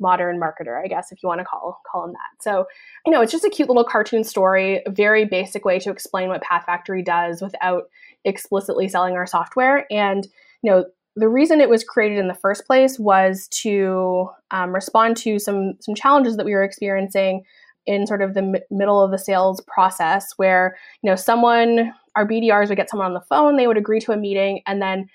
modern 0.01 0.39
marketer, 0.39 0.83
I 0.83 0.87
guess, 0.87 1.11
if 1.11 1.21
you 1.21 1.29
want 1.29 1.39
to 1.39 1.45
call 1.45 1.79
call 1.89 2.05
him 2.05 2.11
that. 2.11 2.43
So, 2.43 2.65
you 3.05 3.11
know, 3.11 3.21
it's 3.21 3.31
just 3.31 3.45
a 3.45 3.49
cute 3.49 3.69
little 3.69 3.83
cartoon 3.83 4.23
story, 4.23 4.81
a 4.85 4.89
very 4.89 5.25
basic 5.25 5.63
way 5.63 5.79
to 5.79 5.91
explain 5.91 6.27
what 6.27 6.41
Path 6.41 6.65
Factory 6.65 7.03
does 7.03 7.41
without 7.41 7.83
explicitly 8.25 8.89
selling 8.89 9.13
our 9.13 9.27
software. 9.27 9.85
And 9.91 10.27
you 10.63 10.71
know, 10.71 10.85
the 11.15 11.29
reason 11.29 11.61
it 11.61 11.69
was 11.69 11.83
created 11.83 12.17
in 12.17 12.27
the 12.27 12.33
first 12.33 12.65
place 12.65 12.97
was 12.99 13.47
to 13.49 14.29
um, 14.51 14.73
respond 14.73 15.17
to 15.17 15.39
some 15.39 15.73
some 15.79 15.95
challenges 15.95 16.37
that 16.37 16.45
we 16.45 16.53
were 16.53 16.63
experiencing 16.63 17.43
in 17.87 18.05
sort 18.05 18.21
of 18.21 18.33
the 18.33 18.41
m- 18.41 18.55
middle 18.69 19.03
of 19.03 19.11
the 19.11 19.17
sales 19.17 19.61
process, 19.67 20.33
where 20.37 20.77
you 21.01 21.09
know 21.09 21.15
someone 21.15 21.93
our 22.15 22.27
BDRs 22.27 22.67
would 22.67 22.75
get 22.75 22.89
someone 22.89 23.07
on 23.07 23.13
the 23.13 23.21
phone, 23.21 23.55
they 23.55 23.67
would 23.67 23.77
agree 23.77 23.99
to 24.01 24.11
a 24.11 24.17
meeting, 24.17 24.61
and 24.65 24.81
then 24.81 25.07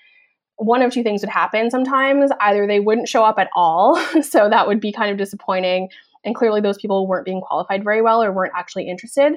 one 0.57 0.81
of 0.81 0.91
two 0.91 1.03
things 1.03 1.21
would 1.21 1.29
happen 1.29 1.71
sometimes. 1.71 2.31
Either 2.41 2.67
they 2.67 2.79
wouldn't 2.79 3.07
show 3.07 3.23
up 3.23 3.39
at 3.39 3.49
all, 3.55 3.95
so 4.21 4.49
that 4.49 4.67
would 4.67 4.79
be 4.79 4.91
kind 4.91 5.11
of 5.11 5.17
disappointing. 5.17 5.89
And 6.25 6.35
clearly, 6.35 6.61
those 6.61 6.77
people 6.77 7.07
weren't 7.07 7.25
being 7.25 7.41
qualified 7.41 7.83
very 7.83 8.01
well 8.01 8.21
or 8.21 8.31
weren't 8.31 8.53
actually 8.55 8.89
interested. 8.89 9.33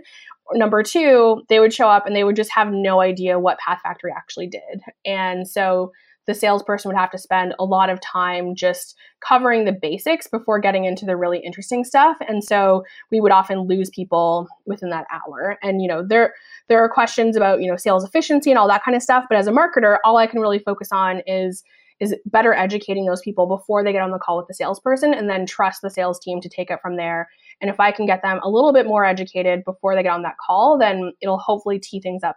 Number 0.53 0.83
two, 0.83 1.43
they 1.49 1.61
would 1.61 1.73
show 1.73 1.89
up 1.89 2.07
and 2.07 2.17
they 2.17 2.25
would 2.25 2.37
just 2.37 2.51
have 2.53 2.73
no 2.73 3.01
idea 3.01 3.39
what 3.39 3.59
Path 3.59 3.81
Factory 3.83 4.13
actually 4.17 4.49
did. 4.49 4.83
And 5.05 5.47
so, 5.47 5.93
the 6.31 6.35
salesperson 6.35 6.88
would 6.88 6.99
have 6.99 7.11
to 7.11 7.19
spend 7.19 7.55
a 7.59 7.64
lot 7.64 7.90
of 7.90 8.01
time 8.01 8.55
just 8.55 8.97
covering 9.19 9.64
the 9.64 9.73
basics 9.73 10.29
before 10.29 10.61
getting 10.61 10.85
into 10.85 11.05
the 11.05 11.16
really 11.16 11.40
interesting 11.40 11.83
stuff. 11.83 12.16
And 12.29 12.45
so 12.45 12.85
we 13.11 13.21
would 13.21 13.33
often 13.33 13.62
lose 13.62 13.90
people 13.90 14.47
within 14.64 14.90
that 14.90 15.07
hour. 15.11 15.59
And 15.61 15.83
you 15.83 15.88
know, 15.88 16.07
there 16.07 16.35
there 16.69 16.83
are 16.83 16.88
questions 16.88 17.37
about, 17.37 17.61
you 17.61 17.69
know, 17.69 17.77
sales 17.77 18.05
efficiency 18.05 18.51
and 18.51 18.59
all 18.59 18.69
that 18.69 18.85
kind 18.85 18.97
of 18.97 19.03
stuff, 19.03 19.25
but 19.29 19.38
as 19.38 19.49
a 19.49 19.51
marketer, 19.51 19.99
all 20.05 20.19
I 20.19 20.29
can 20.29 20.40
really 20.40 20.61
focus 20.61 20.90
on 20.93 21.21
is 21.27 21.64
is 21.99 22.14
better 22.27 22.55
educating 22.55 23.07
those 23.07 23.21
people 23.21 23.47
before 23.47 23.83
they 23.83 23.93
get 23.93 24.03
on 24.03 24.12
the 24.12 24.19
call 24.19 24.38
with 24.38 24.47
the 24.47 24.55
salesperson 24.55 25.12
and 25.12 25.29
then 25.29 25.45
trust 25.45 25.83
the 25.83 25.90
sales 25.90 26.19
team 26.21 26.40
to 26.40 26.49
take 26.49 26.71
it 26.71 26.79
from 26.81 26.97
there. 26.97 27.29
And 27.61 27.69
if 27.69 27.79
I 27.79 27.90
can 27.93 28.07
get 28.07 28.23
them 28.23 28.40
a 28.43 28.49
little 28.49 28.73
bit 28.73 28.87
more 28.87 29.05
educated 29.05 29.64
before 29.64 29.95
they 29.95 30.03
get 30.03 30.12
on 30.12 30.23
that 30.23 30.37
call, 30.38 30.79
then 30.79 31.12
it'll 31.21 31.38
hopefully 31.38 31.79
tee 31.79 32.01
things 32.01 32.23
up 32.23 32.37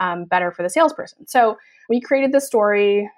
um, 0.00 0.24
better 0.24 0.50
for 0.50 0.62
the 0.62 0.70
salesperson. 0.70 1.26
So 1.26 1.58
we 1.88 2.00
created 2.00 2.32
the 2.32 2.40
story 2.40 3.10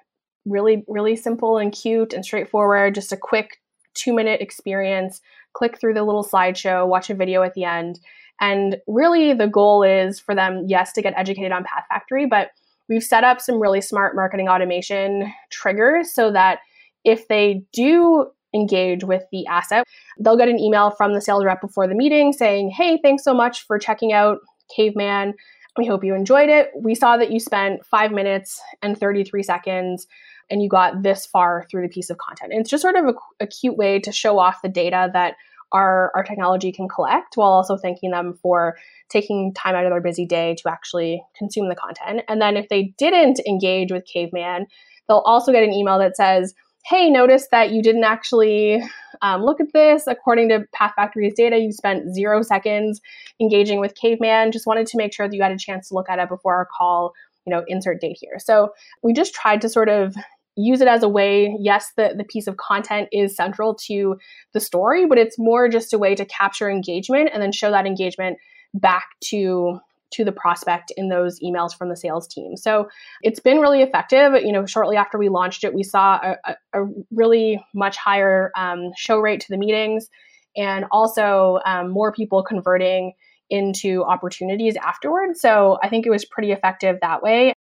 really, 0.45 0.85
really 0.89 1.17
simple 1.17 1.59
and 1.59 1.73
cute 1.73 2.13
and 2.13 2.25
straightforward, 2.25 2.95
just 2.95 3.13
a 3.13 3.17
quick 3.17 3.61
two 3.95 4.13
minute 4.13 4.41
experience. 4.41 5.21
Click 5.53 5.79
through 5.79 5.95
the 5.95 6.03
little 6.03 6.25
slideshow, 6.25 6.87
watch 6.87 7.11
a 7.11 7.15
video 7.15 7.43
at 7.43 7.55
the 7.55 7.65
end. 7.65 8.01
And 8.41 8.79
really, 8.87 9.33
the 9.33 9.47
goal 9.47 9.83
is 9.83 10.19
for 10.19 10.35
them, 10.35 10.65
yes, 10.67 10.93
to 10.95 11.03
get 11.03 11.15
educated 11.17 11.53
on 11.53 11.65
Path 11.65 11.85
Factory, 11.89 12.27
but 12.27 12.51
we've 12.89 13.03
set 13.03 13.25
up 13.25 13.41
some 13.41 13.61
really 13.61 13.81
smart 13.81 14.17
marketing 14.17 14.49
automation 14.49 15.33
triggers 15.51 16.13
so 16.13 16.33
that 16.33 16.59
if 17.05 17.29
they 17.29 17.65
do 17.73 18.27
engage 18.55 19.05
with 19.05 19.25
the 19.33 19.47
asset, 19.47 19.85
they'll 20.19 20.37
get 20.37 20.49
an 20.49 20.59
email 20.59 20.91
from 20.91 21.13
the 21.13 21.21
sales 21.21 21.45
rep 21.45 21.61
before 21.61 21.87
the 21.87 21.95
meeting 21.95 22.33
saying, 22.33 22.71
Hey, 22.71 22.99
thanks 23.03 23.25
so 23.25 23.35
much 23.35 23.67
for 23.67 23.79
checking 23.79 24.13
out 24.13 24.39
Caveman. 24.75 25.35
We 25.77 25.87
hope 25.87 26.05
you 26.05 26.15
enjoyed 26.15 26.49
it. 26.49 26.71
We 26.77 26.95
saw 26.95 27.17
that 27.17 27.33
you 27.33 27.41
spent 27.41 27.85
five 27.85 28.13
minutes 28.13 28.61
and 28.81 28.99
33 28.99 29.43
seconds 29.43 30.07
and 30.51 30.63
you 30.63 30.69
got 30.69 31.03
this 31.03 31.27
far 31.27 31.67
through 31.71 31.83
the 31.83 31.93
piece 31.93 32.11
of 32.11 32.19
content. 32.19 32.53
And 32.53 32.61
it's 32.61 32.71
just 32.71 32.83
sort 32.83 32.97
of 32.97 33.07
a, 33.07 33.15
a 33.45 33.47
cute 33.47 33.77
way 33.77 33.99
to 34.01 34.13
show 34.13 34.39
off 34.39 34.63
the 34.63 34.69
data 34.69 35.11
that 35.13 35.35
our, 35.73 36.13
our 36.15 36.23
technology 36.23 36.71
can 36.73 36.89
collect 36.89 37.37
while 37.37 37.51
also 37.51 37.77
thanking 37.77 38.13
them 38.13 38.39
for 38.41 38.77
taking 39.09 39.53
time 39.55 39.75
out 39.75 39.85
of 39.85 39.91
their 39.91 40.01
busy 40.01 40.25
day 40.25 40.55
to 40.55 40.71
actually 40.71 41.23
consume 41.37 41.69
the 41.69 41.75
content. 41.75 42.23
And 42.29 42.41
then 42.41 42.57
if 42.57 42.69
they 42.69 42.95
didn't 42.97 43.41
engage 43.47 43.91
with 43.91 44.07
Caveman, 44.07 44.67
they'll 45.09 45.19
also 45.19 45.53
get 45.53 45.65
an 45.65 45.73
email 45.73 45.99
that 45.99 46.17
says, 46.17 46.55
Hey, 46.87 47.11
notice 47.11 47.49
that 47.51 47.71
you 47.71 47.83
didn't 47.83 48.05
actually 48.05 48.83
um, 49.23 49.43
look 49.43 49.59
at 49.59 49.73
this. 49.73 50.07
According 50.07 50.51
to 50.51 50.67
Path 50.73 50.93
Factory's 50.97 51.35
data, 51.35 51.59
you 51.59 51.73
spent 51.73 52.15
zero 52.15 52.43
seconds 52.43 53.01
engaging 53.41 53.81
with 53.81 53.95
Caveman. 53.95 54.53
Just 54.53 54.67
wanted 54.67 54.87
to 54.89 54.99
make 54.99 55.13
sure 55.13 55.27
that 55.27 55.35
you 55.35 55.43
had 55.43 55.53
a 55.53 55.59
chance 55.59 55.89
to 55.89 55.95
look 55.95 56.11
at 56.11 56.19
it 56.19 56.29
before 56.29 56.55
our 56.55 56.69
call, 56.77 57.15
you 57.47 57.51
know, 57.51 57.65
insert 57.67 58.03
date 58.03 58.19
here. 58.21 58.39
So 58.39 58.75
we 59.03 59.15
just 59.15 59.35
tried 59.35 59.63
to 59.63 59.69
sort 59.69 59.89
of 59.89 60.15
use 60.57 60.81
it 60.81 60.89
as 60.89 61.03
a 61.03 61.09
way 61.09 61.55
yes 61.59 61.93
the, 61.97 62.15
the 62.17 62.25
piece 62.25 62.47
of 62.47 62.57
content 62.57 63.09
is 63.13 63.35
central 63.35 63.75
to 63.75 64.17
the 64.53 64.61
story 64.61 65.07
but 65.07 65.19
it's 65.19 65.39
more 65.39 65.69
just 65.69 65.93
a 65.93 65.99
way 65.99 66.15
to 66.15 66.25
capture 66.25 66.71
engagement 66.71 67.31
and 67.33 67.43
then 67.43 67.53
show 67.53 67.71
that 67.71 67.87
engagement 67.87 68.39
back 68.75 69.07
to 69.21 69.79
to 70.15 70.25
the 70.25 70.33
prospect 70.33 70.93
in 70.97 71.09
those 71.09 71.41
emails 71.41 71.77
from 71.77 71.89
the 71.89 71.97
sales 71.97 72.29
team. 72.29 72.57
So 72.57 72.89
it's 73.23 73.41
been 73.41 73.59
really 73.59 73.83
effective. 73.83 74.33
You 74.43 74.53
know 74.53 74.65
shortly 74.65 74.97
after 74.97 75.19
we 75.19 75.29
launched 75.29 75.65
it 75.65 75.75
we 75.75 75.83
saw 75.83 76.21
a, 76.45 76.57
a 76.73 76.87
really 77.11 77.63
much 77.75 77.97
higher 77.97 78.53
um, 78.57 78.93
show 78.97 79.19
rate 79.19 79.41
to 79.41 79.49
the 79.49 79.59
meetings 79.59 80.09
and 80.57 80.85
also 80.93 81.59
um, 81.67 81.91
more 81.91 82.13
people 82.13 82.45
converting 82.45 83.13
into 83.51 84.05
opportunities 84.05 84.77
afterwards. 84.77 85.41
So 85.41 85.79
i 85.83 85.89
think 85.89 86.07
it 86.07 86.11
was 86.11 86.25
pretty 86.25 86.53
effective 86.53 86.99
that 87.03 87.23
way. 87.23 87.53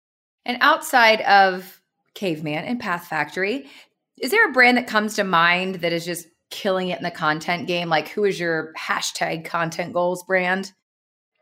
And 0.45 0.58
outside 0.62 1.21
of 1.21 1.82
Caveman 2.15 2.65
and 2.65 2.80
Path 2.80 3.08
Factory. 3.08 3.67
Is 4.21 4.32
there 4.32 4.47
a 4.47 4.54
brand 4.54 4.78
that 4.78 4.88
comes 4.88 5.15
to 5.15 5.23
mind 5.23 5.76
that 5.76 5.91
is 5.91 6.06
just 6.06 6.28
killing 6.52 6.89
it 6.89 6.97
in 6.97 7.04
the 7.04 7.12
content 7.12 7.67
game? 7.67 7.89
Like, 7.89 8.10
who 8.10 8.23
is 8.23 8.39
your 8.39 8.73
hashtag 8.78 9.45
content 9.45 9.93
goals 9.93 10.23
brand? 10.23 10.71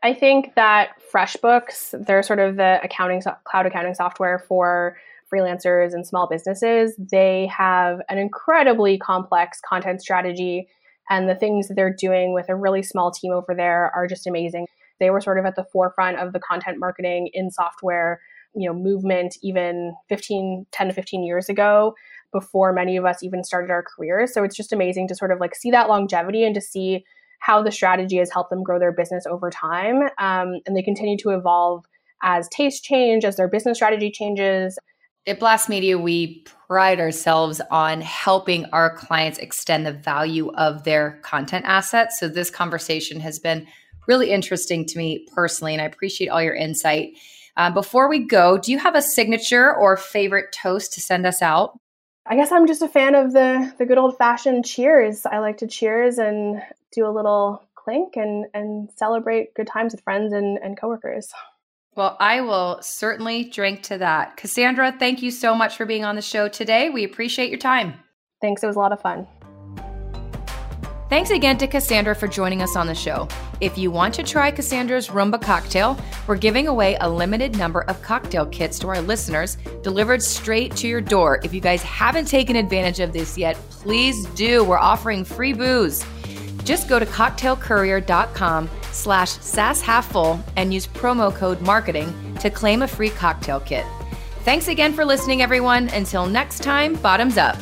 I 0.02 0.14
think 0.14 0.54
that 0.56 0.90
FreshBooks, 1.12 2.06
they're 2.06 2.22
sort 2.22 2.40
of 2.40 2.56
the 2.56 2.80
accounting 2.82 3.22
cloud 3.44 3.66
accounting 3.66 3.94
software 3.94 4.38
for 4.48 4.96
freelancers 5.32 5.94
and 5.94 6.06
small 6.06 6.26
businesses. 6.28 6.94
They 6.98 7.46
have 7.56 8.00
an 8.08 8.18
incredibly 8.18 8.98
complex 8.98 9.60
content 9.66 10.02
strategy, 10.02 10.68
and 11.08 11.28
the 11.28 11.34
things 11.34 11.68
that 11.68 11.74
they're 11.74 11.94
doing 11.94 12.34
with 12.34 12.48
a 12.48 12.56
really 12.56 12.82
small 12.82 13.10
team 13.10 13.32
over 13.32 13.54
there 13.54 13.92
are 13.94 14.06
just 14.06 14.26
amazing. 14.26 14.66
They 14.98 15.10
were 15.10 15.20
sort 15.20 15.38
of 15.38 15.44
at 15.44 15.56
the 15.56 15.66
forefront 15.72 16.18
of 16.18 16.32
the 16.32 16.40
content 16.40 16.78
marketing 16.78 17.30
in 17.32 17.50
software 17.50 18.20
you 18.54 18.68
know 18.68 18.74
movement 18.74 19.36
even 19.42 19.94
15 20.08 20.66
10 20.70 20.88
to 20.88 20.94
15 20.94 21.24
years 21.24 21.48
ago 21.48 21.94
before 22.32 22.72
many 22.72 22.96
of 22.96 23.04
us 23.04 23.22
even 23.22 23.44
started 23.44 23.70
our 23.70 23.82
careers. 23.82 24.32
So 24.32 24.42
it's 24.42 24.56
just 24.56 24.72
amazing 24.72 25.06
to 25.08 25.14
sort 25.14 25.30
of 25.30 25.38
like 25.38 25.54
see 25.54 25.70
that 25.70 25.88
longevity 25.88 26.44
and 26.44 26.54
to 26.54 26.60
see 26.60 27.04
how 27.40 27.62
the 27.62 27.70
strategy 27.70 28.16
has 28.16 28.30
helped 28.32 28.50
them 28.50 28.62
grow 28.62 28.78
their 28.78 28.92
business 28.92 29.26
over 29.26 29.50
time 29.50 30.04
um, 30.18 30.60
and 30.66 30.76
they 30.76 30.82
continue 30.82 31.18
to 31.18 31.30
evolve 31.30 31.84
as 32.22 32.48
tastes 32.48 32.80
change 32.80 33.24
as 33.24 33.36
their 33.36 33.48
business 33.48 33.76
strategy 33.76 34.10
changes. 34.10 34.78
At 35.26 35.38
blast 35.38 35.68
media 35.68 35.98
we 35.98 36.44
pride 36.66 37.00
ourselves 37.00 37.60
on 37.70 38.00
helping 38.00 38.64
our 38.66 38.96
clients 38.96 39.38
extend 39.38 39.84
the 39.84 39.92
value 39.92 40.50
of 40.52 40.84
their 40.84 41.20
content 41.22 41.64
assets. 41.66 42.18
So 42.18 42.28
this 42.28 42.48
conversation 42.48 43.20
has 43.20 43.38
been 43.38 43.66
really 44.08 44.30
interesting 44.30 44.84
to 44.86 44.98
me 44.98 45.26
personally 45.34 45.72
and 45.72 45.82
i 45.82 45.84
appreciate 45.84 46.28
all 46.28 46.42
your 46.42 46.54
insight 46.54 47.12
uh, 47.56 47.70
before 47.70 48.08
we 48.08 48.20
go, 48.20 48.58
do 48.58 48.72
you 48.72 48.78
have 48.78 48.94
a 48.94 49.02
signature 49.02 49.74
or 49.74 49.96
favorite 49.96 50.52
toast 50.52 50.92
to 50.94 51.00
send 51.00 51.26
us 51.26 51.42
out? 51.42 51.78
I 52.26 52.36
guess 52.36 52.52
I'm 52.52 52.66
just 52.66 52.82
a 52.82 52.88
fan 52.88 53.14
of 53.14 53.32
the 53.32 53.72
the 53.78 53.86
good 53.86 53.98
old 53.98 54.16
fashioned 54.16 54.64
cheers. 54.64 55.26
I 55.26 55.38
like 55.38 55.58
to 55.58 55.66
cheers 55.66 56.18
and 56.18 56.62
do 56.92 57.06
a 57.06 57.10
little 57.10 57.62
clink 57.74 58.16
and 58.16 58.46
and 58.54 58.90
celebrate 58.96 59.54
good 59.54 59.66
times 59.66 59.92
with 59.92 60.02
friends 60.02 60.32
and, 60.32 60.58
and 60.58 60.78
coworkers. 60.78 61.32
Well, 61.94 62.16
I 62.20 62.40
will 62.40 62.78
certainly 62.80 63.44
drink 63.44 63.82
to 63.84 63.98
that. 63.98 64.36
Cassandra, 64.36 64.94
thank 64.98 65.20
you 65.20 65.30
so 65.30 65.54
much 65.54 65.76
for 65.76 65.84
being 65.84 66.04
on 66.04 66.16
the 66.16 66.22
show 66.22 66.48
today. 66.48 66.88
We 66.88 67.04
appreciate 67.04 67.50
your 67.50 67.58
time. 67.58 67.94
Thanks. 68.40 68.62
It 68.62 68.66
was 68.66 68.76
a 68.76 68.78
lot 68.78 68.92
of 68.92 69.00
fun. 69.00 69.26
Thanks 71.12 71.28
again 71.28 71.58
to 71.58 71.66
Cassandra 71.66 72.14
for 72.14 72.26
joining 72.26 72.62
us 72.62 72.74
on 72.74 72.86
the 72.86 72.94
show. 72.94 73.28
If 73.60 73.76
you 73.76 73.90
want 73.90 74.14
to 74.14 74.22
try 74.22 74.50
Cassandra's 74.50 75.08
Rumba 75.08 75.42
cocktail, 75.42 75.98
we're 76.26 76.38
giving 76.38 76.68
away 76.68 76.96
a 77.02 77.10
limited 77.10 77.58
number 77.58 77.82
of 77.82 78.00
cocktail 78.00 78.46
kits 78.46 78.78
to 78.78 78.88
our 78.88 79.02
listeners 79.02 79.58
delivered 79.82 80.22
straight 80.22 80.74
to 80.76 80.88
your 80.88 81.02
door. 81.02 81.38
If 81.44 81.52
you 81.52 81.60
guys 81.60 81.82
haven't 81.82 82.28
taken 82.28 82.56
advantage 82.56 82.98
of 82.98 83.12
this 83.12 83.36
yet, 83.36 83.56
please 83.68 84.24
do. 84.28 84.64
We're 84.64 84.78
offering 84.78 85.22
free 85.22 85.52
booze. 85.52 86.02
Just 86.64 86.88
go 86.88 86.98
to 86.98 87.04
cocktailcourier.com 87.04 88.70
slash 88.92 89.32
sasshalffull 89.32 90.42
and 90.56 90.72
use 90.72 90.86
promo 90.86 91.30
code 91.34 91.60
marketing 91.60 92.38
to 92.40 92.48
claim 92.48 92.80
a 92.80 92.88
free 92.88 93.10
cocktail 93.10 93.60
kit. 93.60 93.84
Thanks 94.44 94.68
again 94.68 94.94
for 94.94 95.04
listening, 95.04 95.42
everyone. 95.42 95.90
Until 95.90 96.24
next 96.24 96.62
time, 96.62 96.94
bottoms 96.94 97.36
up. 97.36 97.58